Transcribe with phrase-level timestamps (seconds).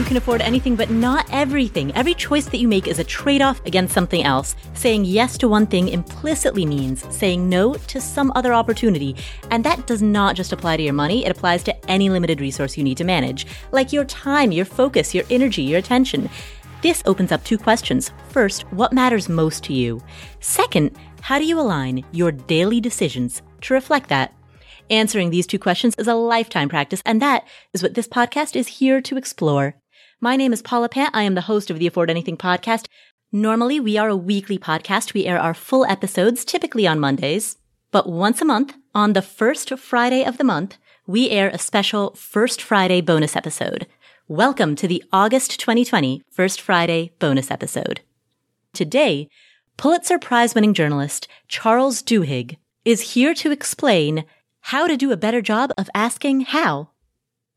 [0.00, 1.94] You can afford anything, but not everything.
[1.94, 4.56] Every choice that you make is a trade off against something else.
[4.72, 9.14] Saying yes to one thing implicitly means saying no to some other opportunity.
[9.50, 12.78] And that does not just apply to your money, it applies to any limited resource
[12.78, 16.30] you need to manage, like your time, your focus, your energy, your attention.
[16.80, 18.10] This opens up two questions.
[18.30, 20.02] First, what matters most to you?
[20.40, 24.32] Second, how do you align your daily decisions to reflect that?
[24.88, 28.66] Answering these two questions is a lifetime practice, and that is what this podcast is
[28.66, 29.76] here to explore.
[30.22, 31.16] My name is Paula Pant.
[31.16, 32.88] I am the host of the Afford Anything podcast.
[33.32, 35.14] Normally, we are a weekly podcast.
[35.14, 37.56] We air our full episodes typically on Mondays,
[37.90, 42.14] but once a month, on the first Friday of the month, we air a special
[42.16, 43.86] First Friday bonus episode.
[44.28, 48.02] Welcome to the August 2020 First Friday bonus episode.
[48.74, 49.26] Today,
[49.78, 54.26] Pulitzer Prize winning journalist Charles Duhigg is here to explain
[54.60, 56.90] how to do a better job of asking how.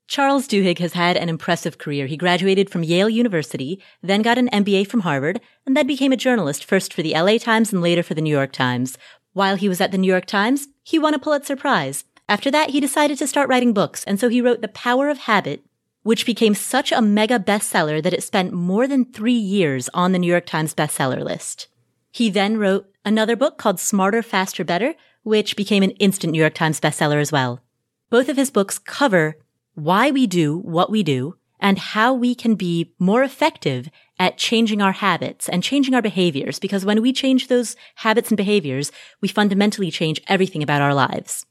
[0.07, 2.07] Charles Duhigg has had an impressive career.
[2.07, 6.17] He graduated from Yale University, then got an MBA from Harvard, and then became a
[6.17, 8.97] journalist first for the LA Times and later for the New York Times.
[9.31, 12.05] While he was at the New York Times, he won a Pulitzer Prize.
[12.29, 15.19] After that, he decided to start writing books, and so he wrote The Power of
[15.19, 15.63] Habit,
[16.03, 20.19] which became such a mega bestseller that it spent more than three years on the
[20.19, 21.67] New York Times bestseller list.
[22.11, 26.53] He then wrote another book called Smarter, Faster, Better, which became an instant New York
[26.53, 27.61] Times bestseller as well.
[28.09, 29.37] Both of his books cover
[29.75, 34.81] why we do what we do and how we can be more effective at changing
[34.81, 36.59] our habits and changing our behaviors.
[36.59, 41.45] Because when we change those habits and behaviors, we fundamentally change everything about our lives.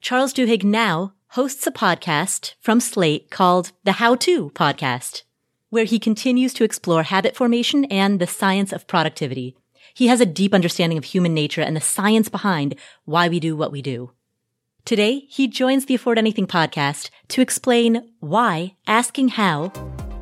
[0.00, 5.22] Charles Duhigg now hosts a podcast from Slate called the How To Podcast,
[5.68, 9.56] where he continues to explore habit formation and the science of productivity.
[9.94, 13.54] He has a deep understanding of human nature and the science behind why we do
[13.56, 14.10] what we do.
[14.84, 19.72] Today, he joins the Afford Anything podcast to explain why asking how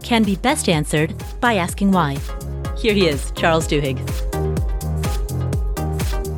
[0.02, 2.18] can be best answered by asking why.
[2.76, 3.98] Here he is, Charles Duhigg.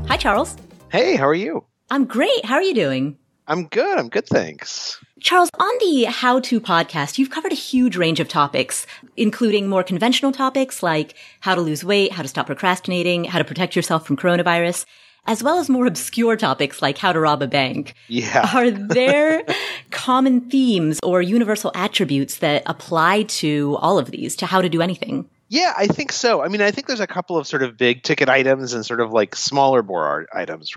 [0.07, 0.57] Hi, Charles.
[0.91, 1.65] Hey, how are you?
[1.91, 2.45] I'm great.
[2.45, 3.17] How are you doing?
[3.47, 3.99] I'm good.
[3.99, 5.03] I'm good, thanks.
[5.19, 9.83] Charles, on the How To podcast, you've covered a huge range of topics, including more
[9.83, 14.07] conventional topics like how to lose weight, how to stop procrastinating, how to protect yourself
[14.07, 14.85] from coronavirus,
[15.31, 17.95] as well as more obscure topics like how to rob a bank.
[18.09, 18.51] Yeah.
[18.55, 19.45] Are there
[19.93, 24.83] common themes or universal attributes that apply to all of these, to how to do
[24.83, 25.31] anything?
[25.49, 26.43] Yeah, I think so.
[26.43, 29.01] I mean, I think there's a couple of sort of big ticket items and sort
[29.01, 30.75] of like smaller bore items.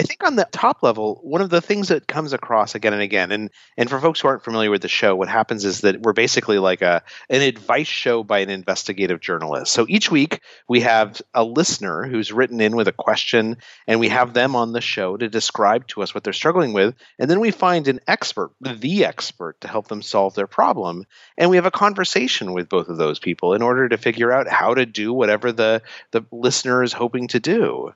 [0.00, 3.02] I think on the top level, one of the things that comes across again and
[3.02, 6.00] again, and and for folks who aren't familiar with the show, what happens is that
[6.00, 9.70] we're basically like a an advice show by an investigative journalist.
[9.70, 14.08] So each week we have a listener who's written in with a question, and we
[14.08, 17.40] have them on the show to describe to us what they're struggling with, and then
[17.40, 21.04] we find an expert, the expert, to help them solve their problem,
[21.36, 24.48] and we have a conversation with both of those people in order to figure out
[24.48, 27.92] how to do whatever the the listener is hoping to do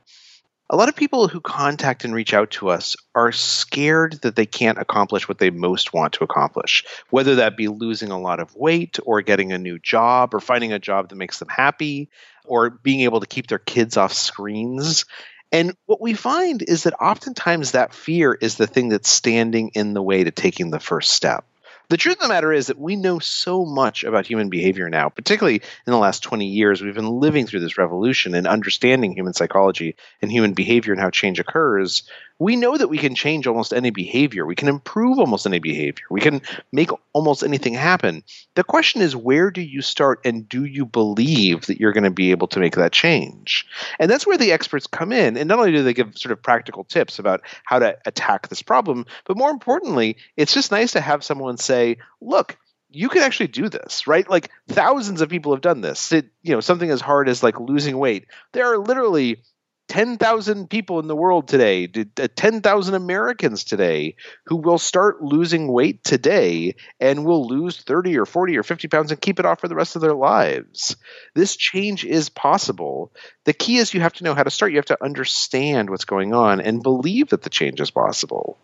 [0.74, 4.44] a lot of people who contact and reach out to us are scared that they
[4.44, 8.56] can't accomplish what they most want to accomplish, whether that be losing a lot of
[8.56, 12.10] weight or getting a new job or finding a job that makes them happy
[12.44, 15.04] or being able to keep their kids off screens.
[15.52, 19.94] And what we find is that oftentimes that fear is the thing that's standing in
[19.94, 21.44] the way to taking the first step.
[21.88, 25.10] The truth of the matter is that we know so much about human behavior now,
[25.10, 26.80] particularly in the last 20 years.
[26.80, 31.10] We've been living through this revolution and understanding human psychology and human behavior and how
[31.10, 32.04] change occurs
[32.38, 34.44] we know that we can change almost any behavior.
[34.44, 36.04] We can improve almost any behavior.
[36.10, 38.24] We can make almost anything happen.
[38.54, 42.10] The question is, where do you start and do you believe that you're going to
[42.10, 43.66] be able to make that change?
[43.98, 45.36] And that's where the experts come in.
[45.36, 48.62] And not only do they give sort of practical tips about how to attack this
[48.62, 52.56] problem, but more importantly, it's just nice to have someone say, look,
[52.90, 54.28] you can actually do this, right?
[54.28, 56.12] Like thousands of people have done this.
[56.12, 58.26] It, you know, something as hard as like losing weight.
[58.52, 59.42] There are literally
[59.88, 64.16] 10,000 people in the world today, 10,000 Americans today
[64.46, 69.10] who will start losing weight today and will lose 30 or 40 or 50 pounds
[69.10, 70.96] and keep it off for the rest of their lives.
[71.34, 73.12] This change is possible.
[73.44, 74.72] The key is you have to know how to start.
[74.72, 78.58] You have to understand what's going on and believe that the change is possible.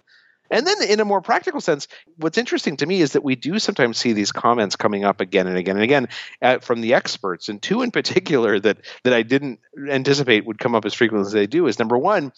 [0.50, 1.86] And then, in a more practical sense,
[2.16, 5.46] what's interesting to me is that we do sometimes see these comments coming up again
[5.46, 6.08] and again and again
[6.42, 10.74] uh, from the experts, and two in particular that that I didn't anticipate would come
[10.74, 12.32] up as frequently as they do is number one,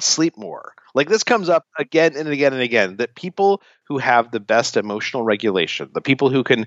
[0.00, 0.74] sleep more.
[0.94, 4.76] Like this comes up again and again and again that people who have the best
[4.76, 6.66] emotional regulation, the people who can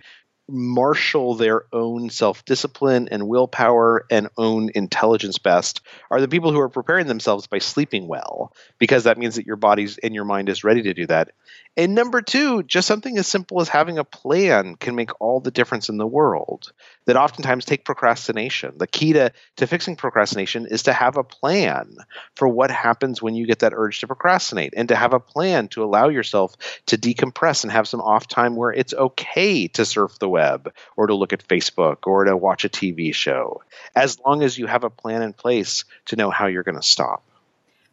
[0.50, 5.82] marshal their own self discipline and willpower and own intelligence best
[6.12, 9.56] are the people who are preparing themselves by sleeping well, because that means that your
[9.56, 11.32] body's and your mind is ready to do that.
[11.76, 15.50] And number two, just something as simple as having a plan can make all the
[15.50, 16.72] difference in the world.
[17.06, 18.78] That oftentimes take procrastination.
[18.78, 21.96] The key to, to fixing procrastination is to have a plan
[22.36, 25.68] for what happens when you get that urge to procrastinate and to have a plan
[25.70, 26.56] to allow yourself
[26.86, 31.08] to decompress and have some off time where it's okay to surf the web or
[31.08, 33.64] to look at Facebook or to watch a TV show,
[33.96, 36.84] as long as you have a plan in place to know how you're going to
[36.84, 37.24] stop.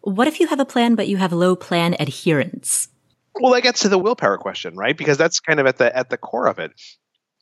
[0.03, 2.89] What if you have a plan, but you have low plan adherence?
[3.35, 4.97] Well, that gets to the willpower question, right?
[4.97, 6.73] Because that's kind of at the at the core of it.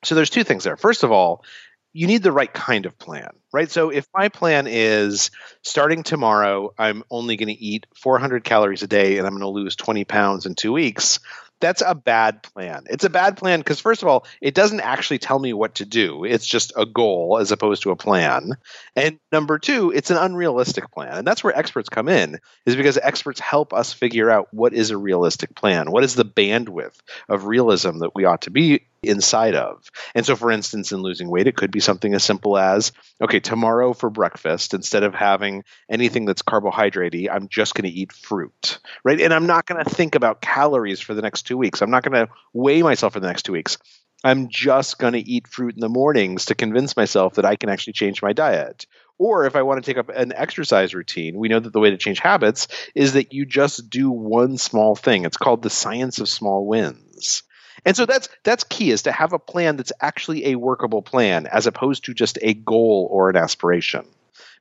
[0.05, 0.77] So there's two things there.
[0.77, 1.45] First of all,
[1.93, 3.71] you need the right kind of plan, right?
[3.71, 5.31] So if my plan is
[5.63, 9.49] starting tomorrow, I'm only going to eat 400 calories a day and I'm going to
[9.49, 11.19] lose 20 pounds in two weeks,
[11.61, 12.85] that's a bad plan.
[12.89, 15.85] It's a bad plan because first of all, it doesn't actually tell me what to
[15.85, 16.25] do.
[16.25, 18.53] It's just a goal as opposed to a plan.
[18.95, 21.19] And number 2, it's an unrealistic plan.
[21.19, 24.91] And that's where experts come in is because experts help us figure out what is
[24.91, 25.91] a realistic plan.
[25.91, 29.91] What is the bandwidth of realism that we ought to be inside of.
[30.15, 33.41] And so, for instance, in losing weight, it could be something as simple as okay,
[33.41, 38.79] tomorrow for breakfast, instead of having anything that's carbohydratey, I'm just going to eat fruit,
[39.05, 39.21] right?
[39.21, 41.83] And I'm not going to think about calories for the next two weeks.
[41.83, 43.79] I'm not going to weigh myself for the next two weeks.
[44.25, 47.69] I'm just going to eat fruit in the mornings to convince myself that I can
[47.69, 48.87] actually change my diet.
[49.17, 51.91] Or if I want to take up an exercise routine, we know that the way
[51.91, 55.25] to change habits is that you just do one small thing.
[55.25, 57.43] It's called the science of small wins.
[57.85, 61.47] And so that's that's key is to have a plan that's actually a workable plan
[61.47, 64.07] as opposed to just a goal or an aspiration.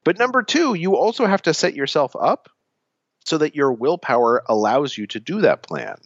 [0.04, 2.50] But number 2, you also have to set yourself up
[3.26, 5.98] so that your willpower allows you to do that plan.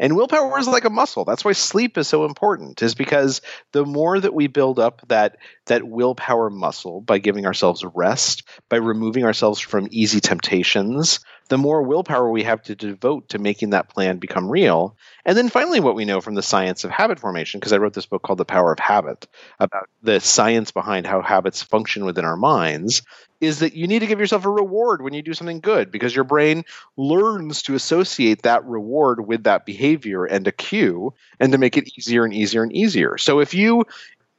[0.00, 1.24] And willpower is like a muscle.
[1.24, 3.40] That's why sleep is so important, is because
[3.72, 8.76] the more that we build up that that willpower muscle by giving ourselves rest, by
[8.76, 11.18] removing ourselves from easy temptations,
[11.48, 14.96] the more willpower we have to devote to making that plan become real.
[15.24, 17.94] And then finally, what we know from the science of habit formation, because I wrote
[17.94, 19.26] this book called The Power of Habit
[19.58, 23.02] about the science behind how habits function within our minds,
[23.40, 26.14] is that you need to give yourself a reward when you do something good because
[26.14, 26.64] your brain
[26.96, 31.88] learns to associate that reward with that behavior and a cue and to make it
[31.96, 33.16] easier and easier and easier.
[33.16, 33.84] So if you,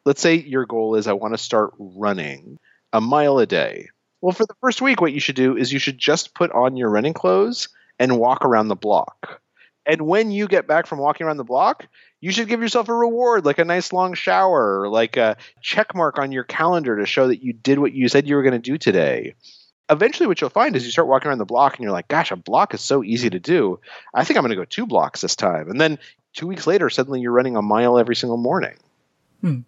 [0.05, 2.59] let's say your goal is, I want to start running
[2.91, 3.87] a mile a day
[4.21, 6.75] well, for the first week, what you should do is you should just put on
[6.75, 9.41] your running clothes and walk around the block.
[9.85, 11.87] And when you get back from walking around the block,
[12.21, 15.95] you should give yourself a reward, like a nice long shower, or like a check
[15.95, 18.53] mark on your calendar to show that you did what you said you were going
[18.53, 19.35] to do today.
[19.89, 22.31] Eventually, what you'll find is you start walking around the block and you're like, gosh,
[22.31, 23.79] a block is so easy to do.
[24.13, 25.69] I think I'm going to go two blocks this time.
[25.69, 25.97] And then
[26.33, 28.75] two weeks later, suddenly you're running a mile every single morning.
[29.41, 29.61] Hmm.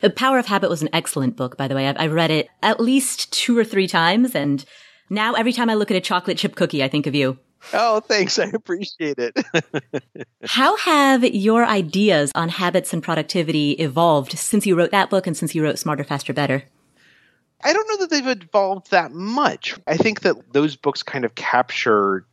[0.00, 1.88] The Power of Habit was an excellent book, by the way.
[1.88, 4.64] I've, I've read it at least two or three times, and
[5.10, 7.38] now every time I look at a chocolate chip cookie, I think of you.
[7.72, 8.38] Oh, thanks.
[8.38, 9.36] I appreciate it.
[10.44, 15.36] How have your ideas on habits and productivity evolved since you wrote that book and
[15.36, 16.62] since you wrote Smarter, Faster, Better?
[17.64, 19.74] I don't know that they've evolved that much.
[19.88, 22.24] I think that those books kind of capture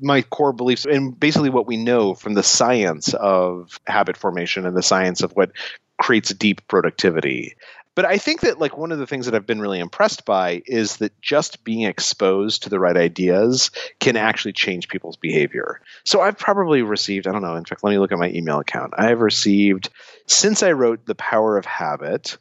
[0.00, 4.76] my core beliefs and basically what we know from the science of habit formation and
[4.76, 5.50] the science of what
[5.98, 7.56] creates deep productivity.
[7.94, 10.62] But I think that like one of the things that I've been really impressed by
[10.66, 15.80] is that just being exposed to the right ideas can actually change people's behavior.
[16.04, 18.60] So I've probably received, I don't know, in fact, let me look at my email
[18.60, 18.94] account.
[18.96, 19.88] I've received
[20.26, 22.38] since I wrote The Power of Habit,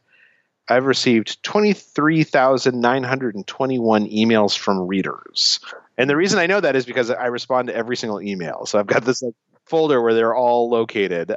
[0.69, 5.59] I've received 23,921 emails from readers.
[5.97, 8.65] And the reason I know that is because I respond to every single email.
[8.65, 9.33] So I've got this like,
[9.65, 11.33] folder where they're all located.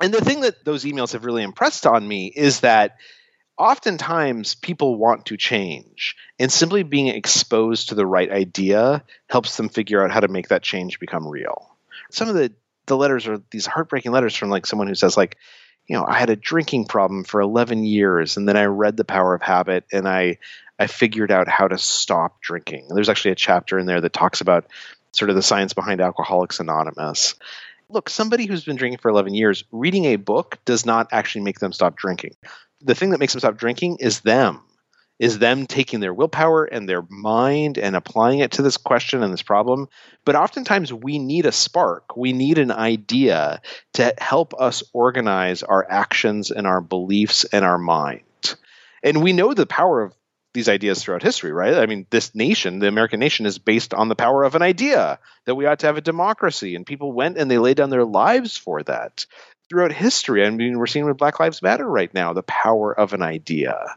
[0.00, 2.96] And the thing that those emails have really impressed on me is that
[3.58, 9.70] oftentimes people want to change, and simply being exposed to the right idea helps them
[9.70, 11.70] figure out how to make that change become real.
[12.10, 12.52] Some of the
[12.86, 15.36] the letters are these heartbreaking letters from like someone who says like
[15.86, 19.04] you know i had a drinking problem for 11 years and then i read the
[19.04, 20.38] power of habit and i
[20.78, 24.12] i figured out how to stop drinking and there's actually a chapter in there that
[24.12, 24.66] talks about
[25.12, 27.34] sort of the science behind alcoholics anonymous
[27.88, 31.60] Look, somebody who's been drinking for 11 years, reading a book does not actually make
[31.60, 32.32] them stop drinking.
[32.80, 34.60] The thing that makes them stop drinking is them,
[35.20, 39.32] is them taking their willpower and their mind and applying it to this question and
[39.32, 39.86] this problem.
[40.24, 43.62] But oftentimes we need a spark, we need an idea
[43.94, 48.22] to help us organize our actions and our beliefs and our mind.
[49.04, 50.12] And we know the power of
[50.56, 51.74] these ideas throughout history, right?
[51.74, 55.20] I mean, this nation, the American nation, is based on the power of an idea
[55.44, 58.04] that we ought to have a democracy, and people went and they laid down their
[58.04, 59.26] lives for that
[59.68, 60.44] throughout history.
[60.44, 63.96] I mean, we're seeing with Black Lives Matter right now the power of an idea.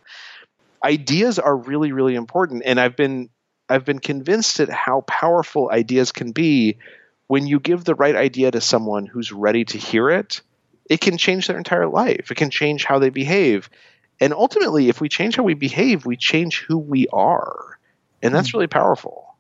[0.84, 3.30] Ideas are really, really important, and I've been
[3.70, 6.78] I've been convinced at how powerful ideas can be
[7.28, 10.42] when you give the right idea to someone who's ready to hear it,
[10.90, 12.32] it can change their entire life.
[12.32, 13.70] It can change how they behave.
[14.20, 17.80] And ultimately, if we change how we behave, we change who we are.
[18.22, 18.58] And that's hmm.
[18.58, 19.38] really powerful.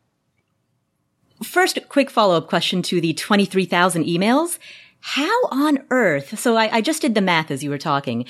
[1.43, 4.59] First, quick follow up question to the 23,000 emails.
[5.01, 6.38] How on earth?
[6.38, 8.25] So I, I, just did the math as you were talking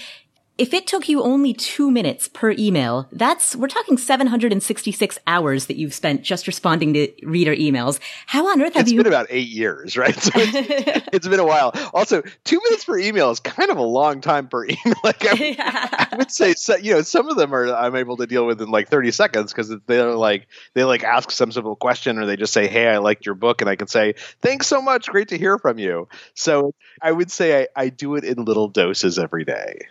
[0.60, 5.78] if it took you only two minutes per email, that's, we're talking 766 hours that
[5.78, 8.02] you've spent just responding to reader emails.
[8.26, 9.00] How on earth have it's you?
[9.00, 10.14] It's been about eight years, right?
[10.14, 11.72] So it's, it's been a while.
[11.94, 14.78] Also, two minutes per email is kind of a long time per email.
[15.04, 16.08] Like I, yeah.
[16.12, 18.62] I would say, so, you know, some of them are I'm able to deal with
[18.62, 22.36] in like 30 seconds because they're like, they like ask some simple question or they
[22.36, 23.62] just say, Hey, I liked your book.
[23.62, 25.08] And I can say, thanks so much.
[25.08, 26.10] Great to hear from you.
[26.34, 29.88] So I would say I, I do it in little doses every day.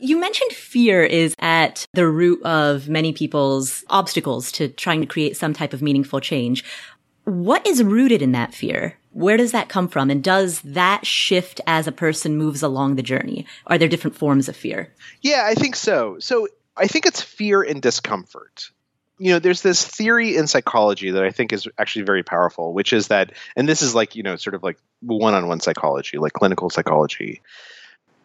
[0.00, 5.36] You mentioned fear is at the root of many people's obstacles to trying to create
[5.36, 6.64] some type of meaningful change.
[7.24, 8.96] What is rooted in that fear?
[9.10, 10.08] Where does that come from?
[10.10, 13.44] And does that shift as a person moves along the journey?
[13.66, 14.94] Are there different forms of fear?
[15.20, 16.18] Yeah, I think so.
[16.20, 18.70] So I think it's fear and discomfort.
[19.18, 22.92] You know, there's this theory in psychology that I think is actually very powerful, which
[22.92, 26.18] is that, and this is like, you know, sort of like one on one psychology,
[26.18, 27.42] like clinical psychology,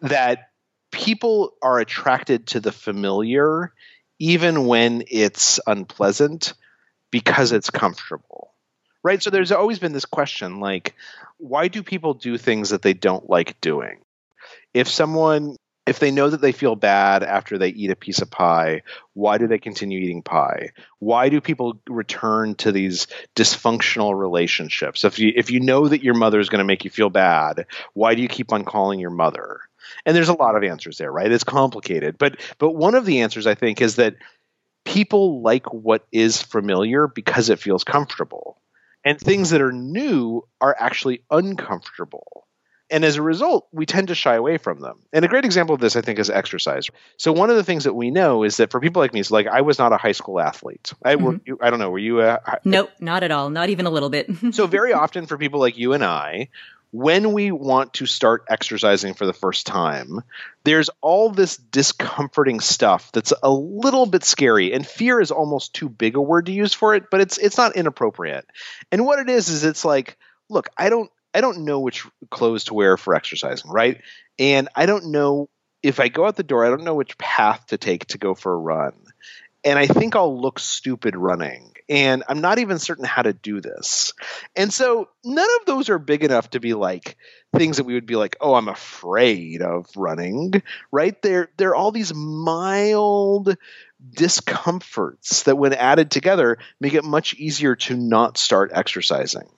[0.02, 0.50] that
[0.90, 3.72] people are attracted to the familiar
[4.18, 6.54] even when it's unpleasant
[7.10, 8.54] because it's comfortable
[9.02, 10.94] right so there's always been this question like
[11.38, 14.00] why do people do things that they don't like doing
[14.72, 18.30] if someone if they know that they feel bad after they eat a piece of
[18.30, 20.70] pie, why do they continue eating pie?
[20.98, 25.04] Why do people return to these dysfunctional relationships?
[25.04, 27.66] If you if you know that your mother is going to make you feel bad,
[27.92, 29.60] why do you keep on calling your mother?
[30.04, 31.30] And there's a lot of answers there, right?
[31.30, 32.16] It's complicated.
[32.18, 34.16] But but one of the answers I think is that
[34.84, 38.60] people like what is familiar because it feels comfortable.
[39.04, 42.46] And things that are new are actually uncomfortable.
[42.90, 45.00] And as a result, we tend to shy away from them.
[45.12, 46.88] And a great example of this, I think, is exercise.
[47.16, 49.34] So one of the things that we know is that for people like me, so
[49.34, 50.92] like I was not a high school athlete.
[51.02, 51.24] I mm-hmm.
[51.24, 52.40] were, you, I don't know, were you a?
[52.64, 53.48] Nope, not at all.
[53.48, 54.30] Not even a little bit.
[54.52, 56.50] so very often for people like you and I,
[56.94, 60.22] when we want to start exercising for the first time,
[60.62, 65.88] there's all this discomforting stuff that's a little bit scary, and fear is almost too
[65.88, 68.46] big a word to use for it, but it's it's not inappropriate.
[68.92, 70.16] And what it is is it's like,
[70.48, 74.00] look, I don't I don't know which clothes to wear for exercising, right?
[74.38, 75.48] And I don't know
[75.82, 78.36] if I go out the door, I don't know which path to take to go
[78.36, 78.92] for a run.
[79.64, 83.60] And I think I'll look stupid running and I'm not even certain how to do
[83.60, 84.12] this.
[84.56, 87.16] And so none of those are big enough to be like
[87.56, 91.20] things that we would be like, oh, I'm afraid of running, right?
[91.20, 93.56] They're they're all these mild
[94.10, 99.48] discomforts that when added together make it much easier to not start exercising.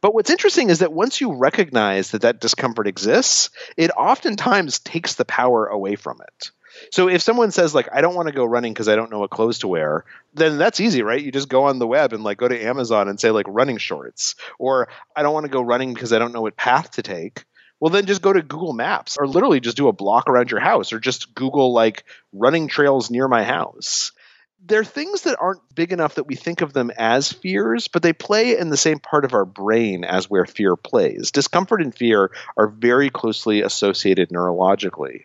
[0.00, 5.14] But what's interesting is that once you recognize that that discomfort exists, it oftentimes takes
[5.14, 6.52] the power away from it.
[6.90, 9.20] So if someone says like I don't want to go running because I don't know
[9.20, 10.04] what clothes to wear,
[10.34, 11.22] then that's easy, right?
[11.22, 13.78] You just go on the web and like go to Amazon and say like running
[13.78, 17.02] shorts, or I don't want to go running because I don't know what path to
[17.02, 17.44] take.
[17.80, 20.60] Well, then just go to Google Maps or literally just do a block around your
[20.60, 24.12] house or just Google like running trails near my house.
[24.66, 28.12] They're things that aren't big enough that we think of them as fears, but they
[28.12, 31.30] play in the same part of our brain as where fear plays.
[31.30, 35.24] Discomfort and fear are very closely associated neurologically.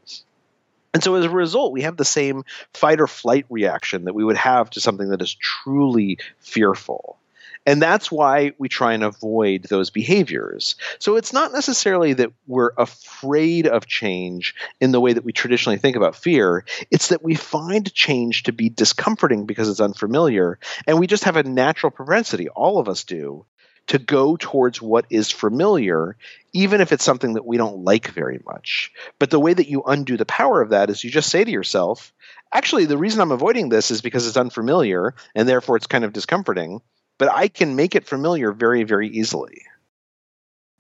[0.94, 4.24] And so as a result, we have the same fight or flight reaction that we
[4.24, 7.18] would have to something that is truly fearful.
[7.66, 10.76] And that's why we try and avoid those behaviors.
[11.00, 15.78] So it's not necessarily that we're afraid of change in the way that we traditionally
[15.78, 16.66] think about fear.
[16.92, 20.60] It's that we find change to be discomforting because it's unfamiliar.
[20.86, 23.46] And we just have a natural propensity, all of us do,
[23.88, 26.16] to go towards what is familiar,
[26.54, 28.92] even if it's something that we don't like very much.
[29.20, 31.52] But the way that you undo the power of that is you just say to
[31.52, 32.14] yourself,
[32.54, 36.14] actually, the reason I'm avoiding this is because it's unfamiliar and therefore it's kind of
[36.14, 36.82] discomforting,
[37.18, 39.64] but I can make it familiar very, very easily.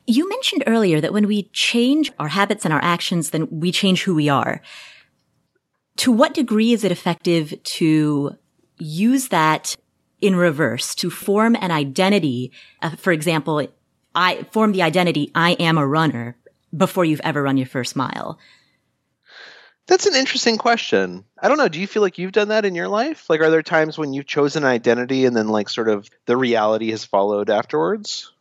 [0.06, 4.04] You mentioned earlier that when we change our habits and our actions, then we change
[4.04, 4.62] who we are.
[5.98, 8.38] To what degree is it effective to
[8.80, 9.76] use that
[10.24, 12.52] in reverse to form an identity.
[12.82, 13.68] Uh, for example,
[14.16, 16.38] I form the identity, I am a runner
[16.76, 18.40] before you've ever run your first mile.
[19.86, 21.26] That's an interesting question.
[21.38, 21.68] I don't know.
[21.68, 23.30] Do you feel like you've done that in your life?
[23.30, 26.38] Like, are there times when you've chosen an identity and then, like, sort of the
[26.38, 28.32] reality has followed afterwards?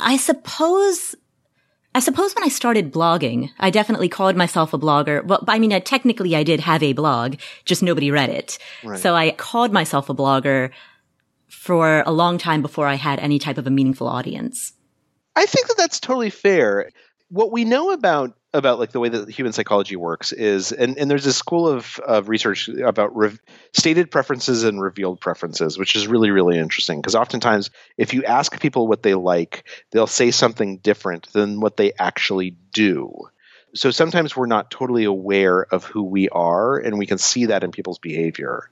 [0.00, 1.14] I suppose.
[1.94, 5.22] I suppose when I started blogging, I definitely called myself a blogger.
[5.22, 7.34] Well, I mean, technically I did have a blog,
[7.66, 8.56] just nobody read it.
[8.82, 8.98] Right.
[8.98, 10.70] So I called myself a blogger
[11.52, 14.72] for a long time before I had any type of a meaningful audience.
[15.36, 16.90] I think that that's totally fair.
[17.28, 21.10] What we know about about like the way that human psychology works is and, and
[21.10, 23.38] there's a school of, of research about re-
[23.72, 28.60] stated preferences and revealed preferences which is really really interesting because oftentimes if you ask
[28.60, 33.10] people what they like they'll say something different than what they actually do
[33.74, 37.64] so sometimes we're not totally aware of who we are and we can see that
[37.64, 38.68] in people's behavior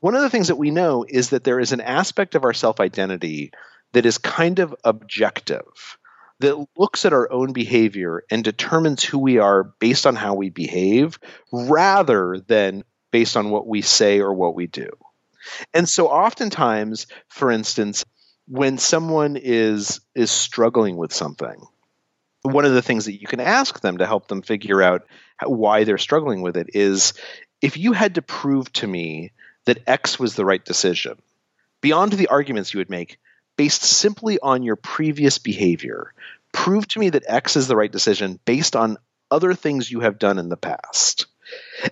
[0.00, 2.52] one of the things that we know is that there is an aspect of our
[2.52, 3.52] self identity
[3.92, 5.98] that is kind of objective
[6.40, 10.50] that looks at our own behavior and determines who we are based on how we
[10.50, 11.18] behave
[11.50, 14.88] rather than based on what we say or what we do.
[15.74, 18.04] And so oftentimes, for instance,
[18.46, 21.66] when someone is is struggling with something,
[22.42, 25.02] one of the things that you can ask them to help them figure out
[25.44, 27.14] why they're struggling with it is
[27.60, 29.32] if you had to prove to me
[29.68, 31.18] that X was the right decision,
[31.82, 33.18] beyond the arguments you would make,
[33.56, 36.14] based simply on your previous behavior.
[36.52, 38.96] Prove to me that X is the right decision based on
[39.30, 41.26] other things you have done in the past.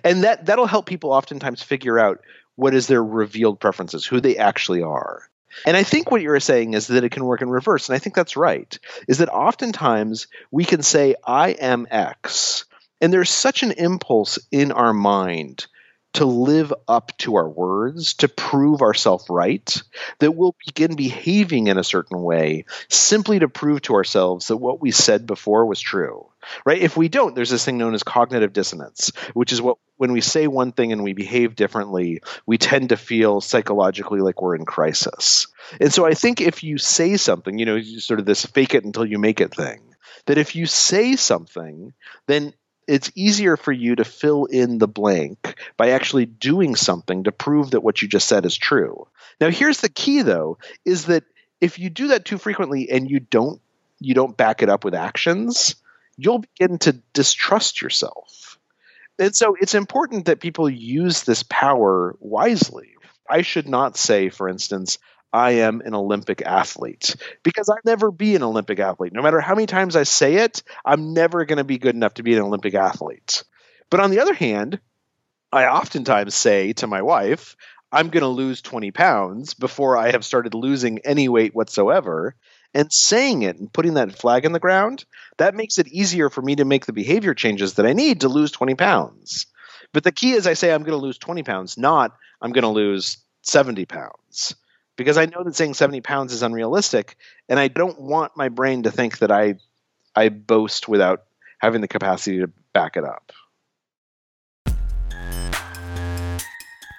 [0.03, 2.21] And that that'll help people oftentimes figure out
[2.55, 5.29] what is their revealed preferences, who they actually are.
[5.63, 7.89] And I think what you're saying is that it can work in reverse.
[7.89, 8.77] And I think that's right.
[9.07, 12.65] Is that oftentimes we can say, I am X.
[13.01, 15.67] And there's such an impulse in our mind
[16.13, 19.81] to live up to our words, to prove ourselves right,
[20.19, 24.81] that we'll begin behaving in a certain way simply to prove to ourselves that what
[24.81, 26.27] we said before was true.
[26.65, 26.81] Right?
[26.81, 30.21] If we don't, there's this thing known as cognitive dissonance, which is what when we
[30.21, 34.65] say one thing and we behave differently, we tend to feel psychologically like we're in
[34.65, 35.47] crisis.
[35.81, 38.85] And so I think if you say something, you know, sort of this fake it
[38.85, 39.81] until you make it thing,
[40.27, 41.93] that if you say something,
[42.27, 42.53] then
[42.87, 47.71] it's easier for you to fill in the blank by actually doing something to prove
[47.71, 49.07] that what you just said is true.
[49.41, 51.23] Now here's the key though is that
[51.59, 53.61] if you do that too frequently and you don't
[53.99, 55.75] you don't back it up with actions,
[56.17, 58.57] you'll begin to distrust yourself.
[59.19, 62.93] And so it's important that people use this power wisely.
[63.29, 64.97] I should not say for instance
[65.33, 69.13] I am an Olympic athlete because I'll never be an Olympic athlete.
[69.13, 72.15] No matter how many times I say it, I'm never going to be good enough
[72.15, 73.43] to be an Olympic athlete.
[73.89, 74.79] But on the other hand,
[75.51, 77.55] I oftentimes say to my wife,
[77.91, 82.35] I'm going to lose 20 pounds before I have started losing any weight whatsoever.
[82.73, 85.05] And saying it and putting that flag in the ground,
[85.37, 88.29] that makes it easier for me to make the behavior changes that I need to
[88.29, 89.47] lose 20 pounds.
[89.93, 92.11] But the key is I say I'm going to lose 20 pounds, not
[92.41, 94.55] I'm going to lose 70 pounds
[94.97, 97.15] because I know that saying 70 pounds is unrealistic,
[97.47, 99.55] and I don't want my brain to think that I
[100.15, 101.23] I boast without
[101.59, 103.31] having the capacity to back it up.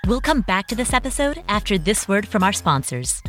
[0.06, 3.20] We'll come back to this episode after this word from our sponsors.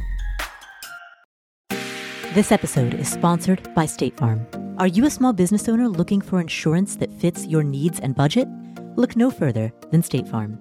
[2.34, 4.48] This episode is sponsored by State Farm.
[4.78, 8.48] Are you a small business owner looking for insurance that fits your needs and budget?
[8.96, 10.58] Look no further than State Farm.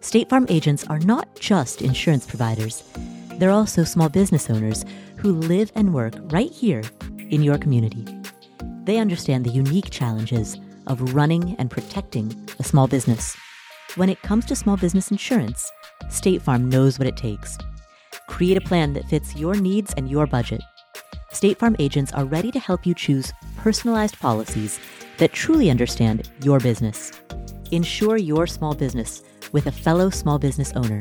[0.00, 2.84] State Farm agents are not just insurance providers.
[3.38, 4.84] They're also small business owners
[5.16, 6.82] who live and work right here
[7.30, 8.04] in your community.
[8.84, 13.36] They understand the unique challenges of running and protecting a small business.
[13.94, 15.70] When it comes to small business insurance,
[16.08, 17.56] State Farm knows what it takes.
[18.26, 20.62] Create a plan that fits your needs and your budget.
[21.30, 24.80] State Farm agents are ready to help you choose personalized policies
[25.18, 27.12] that truly understand your business.
[27.70, 29.22] Insure your small business
[29.52, 31.00] with a fellow small business owner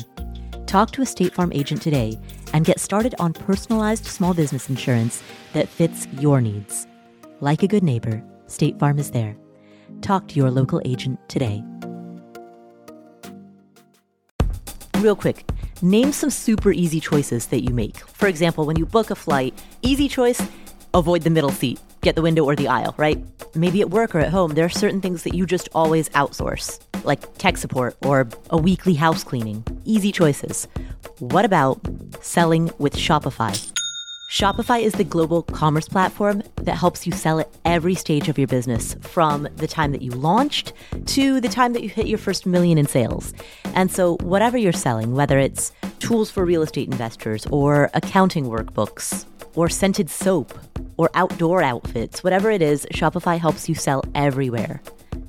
[0.68, 2.20] Talk to a State Farm agent today
[2.52, 6.88] and get started on personalized small business insurance that fits your needs.
[7.40, 9.38] Like a good neighbor, State Farm is there.
[10.02, 11.64] Talk to your local agent today.
[14.98, 15.50] Real quick,
[15.82, 18.00] name some super easy choices that you make.
[18.00, 19.54] For example, when you book a flight,
[19.84, 20.42] easy choice,
[20.94, 23.24] avoid the middle seat, get the window or the aisle, right?
[23.56, 26.82] Maybe at work or at home, there are certain things that you just always outsource
[27.08, 29.64] like tech support or a weekly house cleaning.
[29.86, 30.68] Easy choices.
[31.20, 31.80] What about
[32.22, 33.74] selling with Shopify?
[34.30, 38.48] Shopify is the global commerce platform that helps you sell at every stage of your
[38.48, 40.74] business, from the time that you launched
[41.06, 43.34] to the time that you hit your first million in sales.
[43.74, 49.26] And so, whatever you're selling, whether it's tools for real estate investors, or accounting workbooks,
[49.56, 50.54] or scented soap,
[50.98, 54.82] or outdoor outfits, whatever it is, Shopify helps you sell everywhere.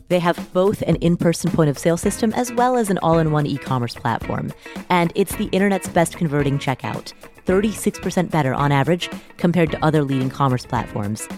[0.09, 3.18] They have both an in person point of sale system as well as an all
[3.18, 4.53] in one e commerce platform.
[4.88, 7.12] And it's the internet's best converting checkout,
[7.47, 11.29] 36% better on average compared to other leading commerce platforms.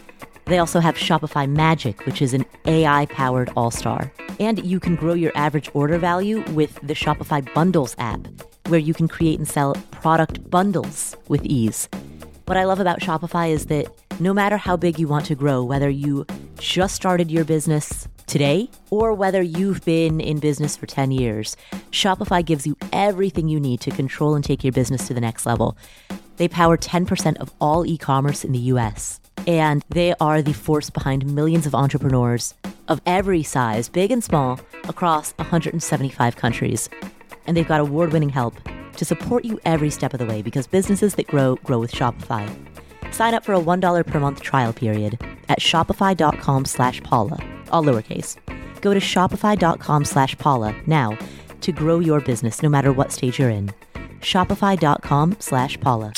[0.47, 4.13] They also have Shopify Magic, which is an AI powered all star.
[4.39, 8.27] And you can grow your average order value with the Shopify Bundles app,
[8.69, 11.89] where you can create and sell product bundles with ease.
[12.47, 13.87] What I love about Shopify is that
[14.21, 16.27] No matter how big you want to grow, whether you
[16.59, 21.57] just started your business today or whether you've been in business for 10 years,
[21.91, 25.45] Shopify gives you everything you need to control and take your business to the next
[25.45, 25.77] level.
[26.37, 30.89] They power 10% of all e commerce in the US, and they are the force
[30.89, 32.55] behind millions of entrepreneurs
[32.89, 36.89] of every size, big and small, across 175 countries.
[37.47, 38.55] And they've got award winning help
[38.97, 42.49] to support you every step of the way because businesses that grow, grow with Shopify.
[43.13, 47.39] Sign up for a $1 per month trial period at shopify.com slash Paula,
[47.71, 48.37] all lowercase.
[48.81, 51.17] Go to shopify.com slash Paula now
[51.61, 53.71] to grow your business no matter what stage you're in.
[54.21, 56.13] Shopify.com slash Paula.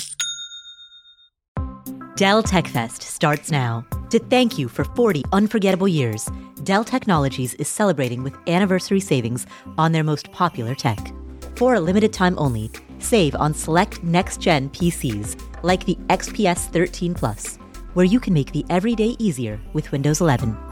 [2.17, 3.85] Dell Tech Fest starts now.
[4.11, 6.29] To thank you for 40 unforgettable years,
[6.62, 9.47] Dell Technologies is celebrating with anniversary savings
[9.79, 10.99] on their most popular tech.
[11.57, 17.15] For a limited time only, save on select next gen PCs like the XPS 13
[17.15, 17.57] Plus,
[17.95, 20.71] where you can make the everyday easier with Windows 11.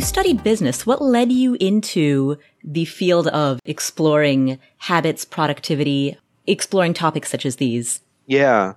[0.00, 0.86] You studied business.
[0.86, 8.00] What led you into the field of exploring habits, productivity, exploring topics such as these?
[8.24, 8.76] Yeah.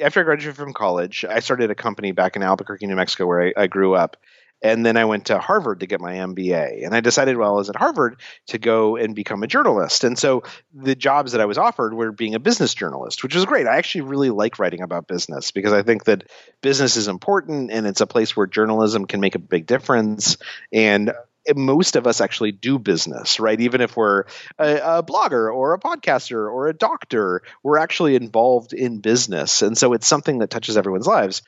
[0.00, 3.48] After I graduated from college, I started a company back in Albuquerque, New Mexico, where
[3.48, 4.16] I, I grew up.
[4.62, 6.84] And then I went to Harvard to get my MBA.
[6.84, 10.04] And I decided while I was at Harvard to go and become a journalist.
[10.04, 10.42] And so
[10.74, 13.66] the jobs that I was offered were being a business journalist, which was great.
[13.66, 16.24] I actually really like writing about business because I think that
[16.60, 20.36] business is important and it's a place where journalism can make a big difference.
[20.72, 21.12] And
[21.56, 23.60] most of us actually do business, right?
[23.60, 24.24] Even if we're
[24.58, 29.62] a, a, blogger or a podcaster or a doctor, we're actually involved in business.
[29.62, 31.42] And so it's something that touches everyone's lives.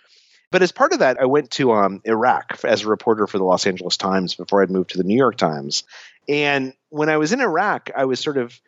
[0.53, 3.45] But as part of that, I went to um, Iraq as a reporter for the
[3.45, 5.85] Los Angeles Times before I'd moved to the New York Times.
[6.29, 8.61] And when I was in Iraq, I was sort of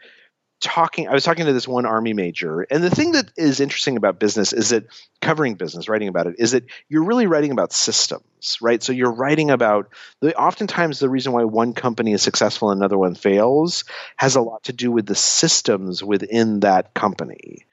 [0.60, 2.62] talking i was talking to this one army major.
[2.62, 4.86] And the thing that is interesting about business is that
[5.20, 8.82] covering business writing about it is that you're really writing about systems right?
[8.82, 12.96] So you're writing about the oftentimes the reason why one company is successful and another
[12.96, 13.84] one fails
[14.16, 17.66] has a lot to do with the systems within that company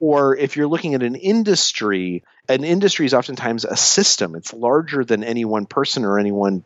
[0.00, 4.34] or if you're looking at an industry, an industry is oftentimes a system.
[4.34, 6.64] It's larger than any one person or any one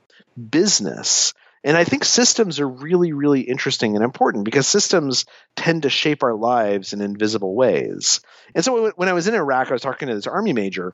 [0.51, 1.35] business.
[1.65, 6.23] And I think systems are really, really interesting and important because systems tend to shape
[6.25, 8.21] our lives in invisible ways.
[8.55, 10.93] And so when I was in Iraq, I was talking to this army major,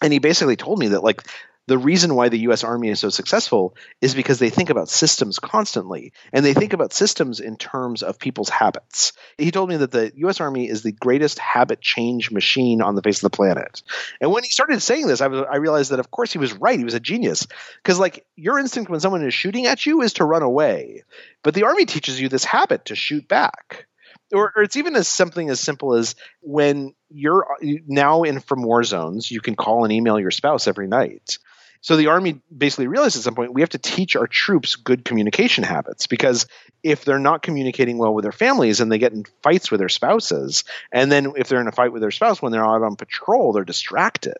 [0.00, 1.22] and he basically told me that like
[1.68, 5.38] the reason why the US Army is so successful is because they think about systems
[5.38, 9.12] constantly and they think about systems in terms of people's habits.
[9.38, 13.02] He told me that the US Army is the greatest habit change machine on the
[13.02, 13.82] face of the planet.
[14.20, 16.52] And when he started saying this, I, was, I realized that of course he was
[16.52, 16.78] right.
[16.78, 17.46] He was a genius.
[17.76, 21.04] Because like your instinct when someone is shooting at you is to run away.
[21.42, 23.86] But the Army teaches you this habit to shoot back
[24.32, 28.82] or, or, it's even as something as simple as when you're now in from war
[28.82, 31.38] zones, you can call and email your spouse every night.
[31.82, 35.04] So the army basically realized at some point we have to teach our troops good
[35.04, 36.46] communication habits because
[36.82, 39.88] if they're not communicating well with their families and they get in fights with their
[39.88, 42.96] spouses, and then if they're in a fight with their spouse when they're out on
[42.96, 44.38] patrol, they're distracted.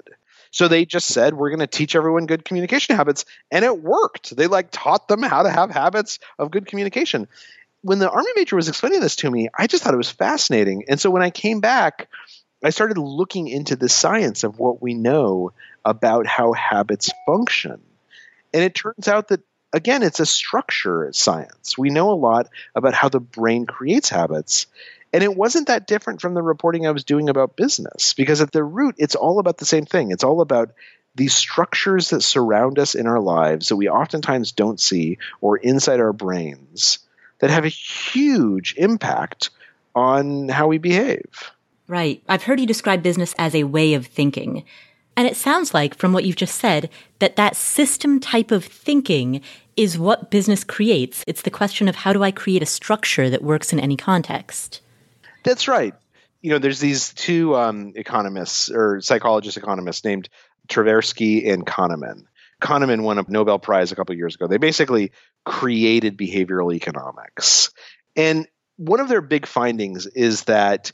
[0.52, 3.24] So they just said, we're going to teach everyone good communication habits.
[3.50, 4.36] And it worked.
[4.36, 7.26] They like taught them how to have habits of good communication.
[7.80, 10.84] When the army major was explaining this to me, I just thought it was fascinating.
[10.88, 12.08] And so when I came back,
[12.64, 15.52] I started looking into the science of what we know
[15.84, 17.80] about how habits function.
[18.54, 19.40] And it turns out that,
[19.72, 21.76] again, it's a structure science.
[21.76, 24.66] We know a lot about how the brain creates habits.
[25.12, 28.52] And it wasn't that different from the reporting I was doing about business, because at
[28.52, 30.10] the root, it's all about the same thing.
[30.10, 30.72] It's all about
[31.14, 36.00] these structures that surround us in our lives that we oftentimes don't see or inside
[36.00, 37.00] our brains
[37.40, 39.50] that have a huge impact
[39.94, 41.50] on how we behave.
[41.88, 42.22] Right.
[42.28, 44.64] I've heard you describe business as a way of thinking.
[45.16, 49.42] And it sounds like, from what you've just said, that that system type of thinking
[49.76, 51.22] is what business creates.
[51.26, 54.80] It's the question of how do I create a structure that works in any context?
[55.44, 55.94] That's right.
[56.40, 60.28] You know, there's these two um, economists or psychologist economists named
[60.68, 62.24] Tversky and Kahneman.
[62.60, 64.46] Kahneman won a Nobel Prize a couple years ago.
[64.46, 65.12] They basically
[65.44, 67.70] created behavioral economics.
[68.16, 70.92] And one of their big findings is that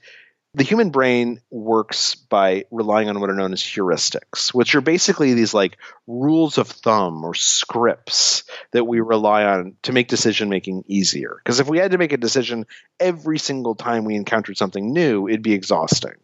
[0.55, 5.35] the human brain works by relying on what are known as heuristics, which are basically
[5.35, 10.85] these like rules of thumb or scripts that we rely on to make decision making
[10.87, 11.41] easier.
[11.43, 12.67] Because if we had to make a decision
[12.99, 16.15] every single time we encountered something new, it'd be exhausting.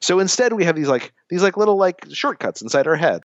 [0.00, 3.22] So instead we have these like these like little like shortcuts inside our head.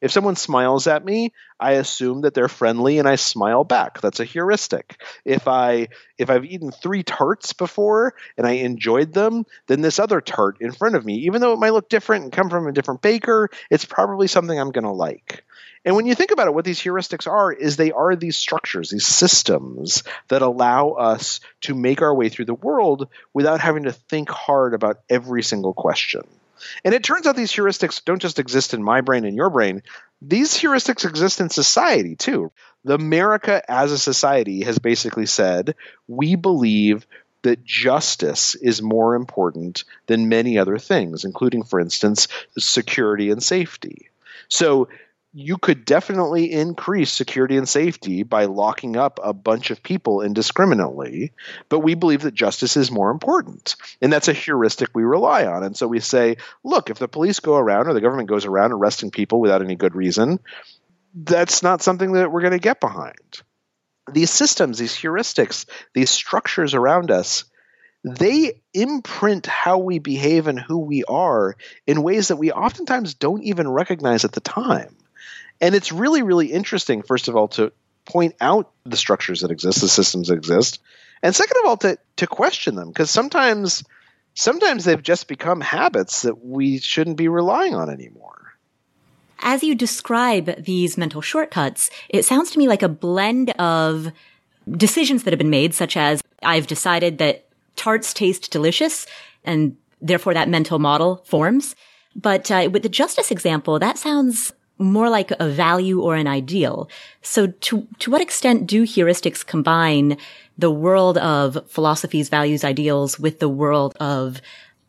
[0.00, 4.00] If someone smiles at me, I assume that they're friendly and I smile back.
[4.00, 5.00] That's a heuristic.
[5.24, 10.20] If I if I've eaten 3 tarts before and I enjoyed them, then this other
[10.20, 12.72] tart in front of me, even though it might look different and come from a
[12.72, 15.44] different baker, it's probably something I'm going to like.
[15.84, 18.90] And when you think about it, what these heuristics are is they are these structures,
[18.90, 23.92] these systems that allow us to make our way through the world without having to
[23.92, 26.22] think hard about every single question.
[26.84, 29.82] And it turns out these heuristics don't just exist in my brain and your brain,
[30.20, 32.52] these heuristics exist in society too.
[32.84, 35.74] The America as a society has basically said,
[36.06, 37.06] we believe
[37.42, 44.10] that justice is more important than many other things, including, for instance, security and safety.
[44.48, 44.88] So
[45.34, 51.32] you could definitely increase security and safety by locking up a bunch of people indiscriminately,
[51.68, 53.76] but we believe that justice is more important.
[54.00, 55.62] And that's a heuristic we rely on.
[55.62, 58.72] And so we say, look, if the police go around or the government goes around
[58.72, 60.40] arresting people without any good reason,
[61.14, 63.42] that's not something that we're going to get behind.
[64.10, 67.44] These systems, these heuristics, these structures around us,
[68.02, 73.42] they imprint how we behave and who we are in ways that we oftentimes don't
[73.42, 74.96] even recognize at the time.
[75.60, 77.72] And it's really, really interesting, first of all, to
[78.04, 80.80] point out the structures that exist, the systems that exist,
[81.22, 83.84] and second of all, to to question them because sometimes
[84.34, 88.54] sometimes they've just become habits that we shouldn't be relying on anymore.
[89.40, 94.12] As you describe these mental shortcuts, it sounds to me like a blend of
[94.70, 99.06] decisions that have been made, such as I've decided that tarts taste delicious,
[99.44, 101.76] and therefore that mental model forms.
[102.16, 106.88] But uh, with the justice example, that sounds more like a value or an ideal.
[107.22, 110.16] So to, to what extent do heuristics combine
[110.56, 114.40] the world of philosophies, values, ideals with the world of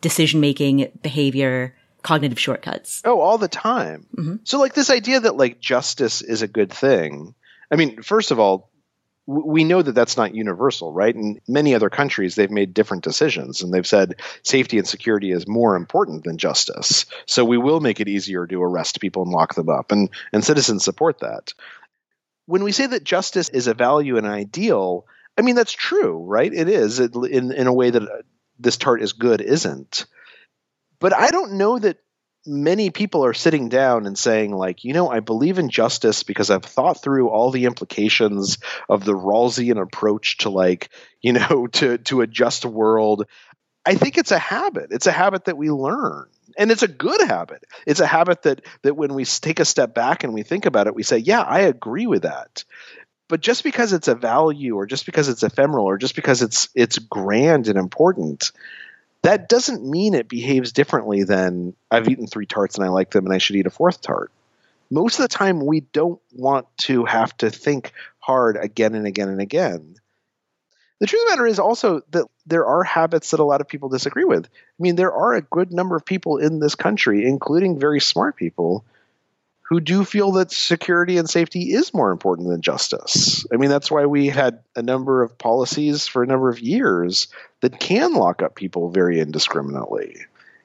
[0.01, 3.01] decision making, behavior, cognitive shortcuts?
[3.05, 4.05] Oh, all the time.
[4.15, 4.35] Mm-hmm.
[4.43, 7.35] So like this idea that like justice is a good thing.
[7.71, 8.69] I mean, first of all,
[9.29, 11.13] we know that that's not universal, right?
[11.13, 15.47] In many other countries, they've made different decisions and they've said safety and security is
[15.47, 17.05] more important than justice.
[17.27, 19.91] So we will make it easier to arrest people and lock them up.
[19.91, 21.53] And, and citizens support that.
[22.47, 25.05] When we say that justice is a value and an ideal,
[25.37, 26.51] I mean, that's true, right?
[26.51, 28.23] It is in, in a way that uh,
[28.57, 30.07] this tart is good isn't.
[30.99, 31.97] But I don't know that
[32.45, 36.49] many people are sitting down and saying like you know i believe in justice because
[36.49, 40.89] i've thought through all the implications of the rawlsian approach to like
[41.21, 43.25] you know to to a just world.
[43.85, 44.87] I think it's a habit.
[44.91, 47.63] It's a habit that we learn and it's a good habit.
[47.87, 50.87] It's a habit that that when we take a step back and we think about
[50.87, 52.63] it we say yeah i agree with that.
[53.27, 56.69] But just because it's a value or just because it's ephemeral or just because it's
[56.75, 58.51] it's grand and important
[59.23, 63.25] that doesn't mean it behaves differently than I've eaten three tarts and I like them
[63.25, 64.31] and I should eat a fourth tart.
[64.89, 69.29] Most of the time, we don't want to have to think hard again and again
[69.29, 69.95] and again.
[70.99, 73.67] The truth of the matter is also that there are habits that a lot of
[73.67, 74.45] people disagree with.
[74.45, 78.35] I mean, there are a good number of people in this country, including very smart
[78.35, 78.83] people,
[79.69, 83.45] who do feel that security and safety is more important than justice.
[83.53, 87.27] I mean, that's why we had a number of policies for a number of years
[87.61, 90.17] that can lock up people very indiscriminately.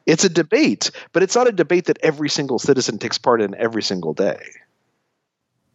[0.06, 3.54] It's a debate, but it's not a debate that every single citizen takes part in
[3.54, 4.40] every single day.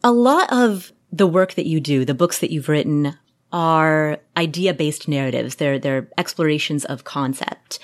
[0.04, 3.18] A lot of the work that you do, the books that you've written,
[3.52, 5.56] are idea based narratives.
[5.56, 7.80] They're, they're explorations of concept.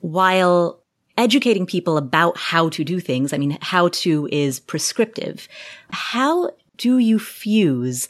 [0.00, 0.82] While
[1.16, 3.32] educating people about how to do things.
[3.32, 5.48] I mean, how to is prescriptive.
[5.90, 8.08] How do you fuse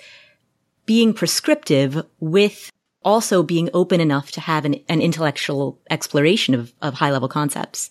[0.87, 2.71] being prescriptive with
[3.07, 7.91] also being open enough to have an, an intellectual exploration of, of high level concepts?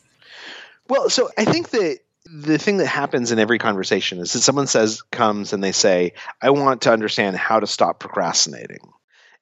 [0.88, 4.68] Well, so I think that the thing that happens in every conversation is that someone
[4.68, 8.92] says comes and they say, "I want to understand how to stop procrastinating."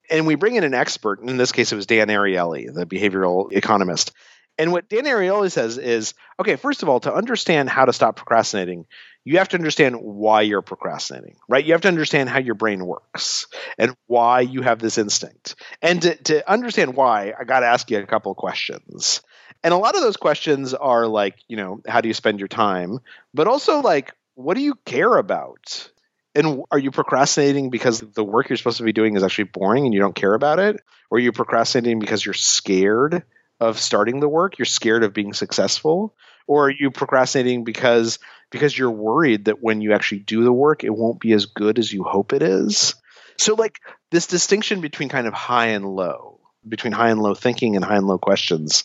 [0.09, 3.51] And we bring in an expert, in this case it was Dan Ariely, the behavioral
[3.51, 4.11] economist,
[4.57, 8.15] and what Dan Ariely says is okay, first of all, to understand how to stop
[8.15, 8.85] procrastinating,
[9.25, 11.63] you have to understand why you're procrastinating, right?
[11.63, 15.55] You have to understand how your brain works and why you have this instinct.
[15.81, 19.21] And to, to understand why, I got to ask you a couple questions.
[19.63, 22.49] And a lot of those questions are like, you know, how do you spend your
[22.49, 22.99] time?
[23.33, 25.89] But also like, what do you care about?
[26.35, 29.85] And are you procrastinating because the work you're supposed to be doing is actually boring
[29.85, 30.81] and you don't care about it?
[31.09, 33.23] Or are you procrastinating because you're scared
[33.59, 34.57] of starting the work?
[34.57, 36.13] You're scared of being successful?
[36.47, 40.83] Or are you procrastinating because because you're worried that when you actually do the work,
[40.83, 42.95] it won't be as good as you hope it is?
[43.37, 43.79] So like
[44.11, 47.97] this distinction between kind of high and low, between high and low thinking and high
[47.97, 48.83] and low questions,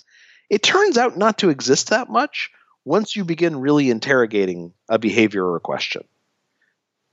[0.48, 2.50] it turns out not to exist that much
[2.84, 6.04] once you begin really interrogating a behavior or a question.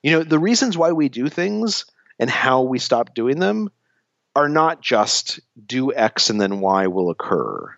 [0.02, 1.86] You know, the reasons why we do things
[2.20, 3.70] and how we stop doing them
[4.36, 7.76] are not just do X and then Y will occur.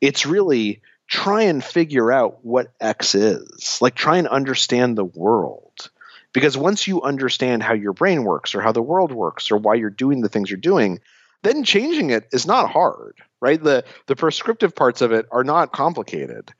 [0.00, 3.78] It's really try and figure out what X is.
[3.80, 5.90] Like try and understand the world.
[6.32, 9.74] Because once you understand how your brain works or how the world works or why
[9.74, 11.00] you're doing the things you're doing,
[11.42, 13.62] then changing it is not hard, right?
[13.62, 16.52] The the prescriptive parts of it are not complicated.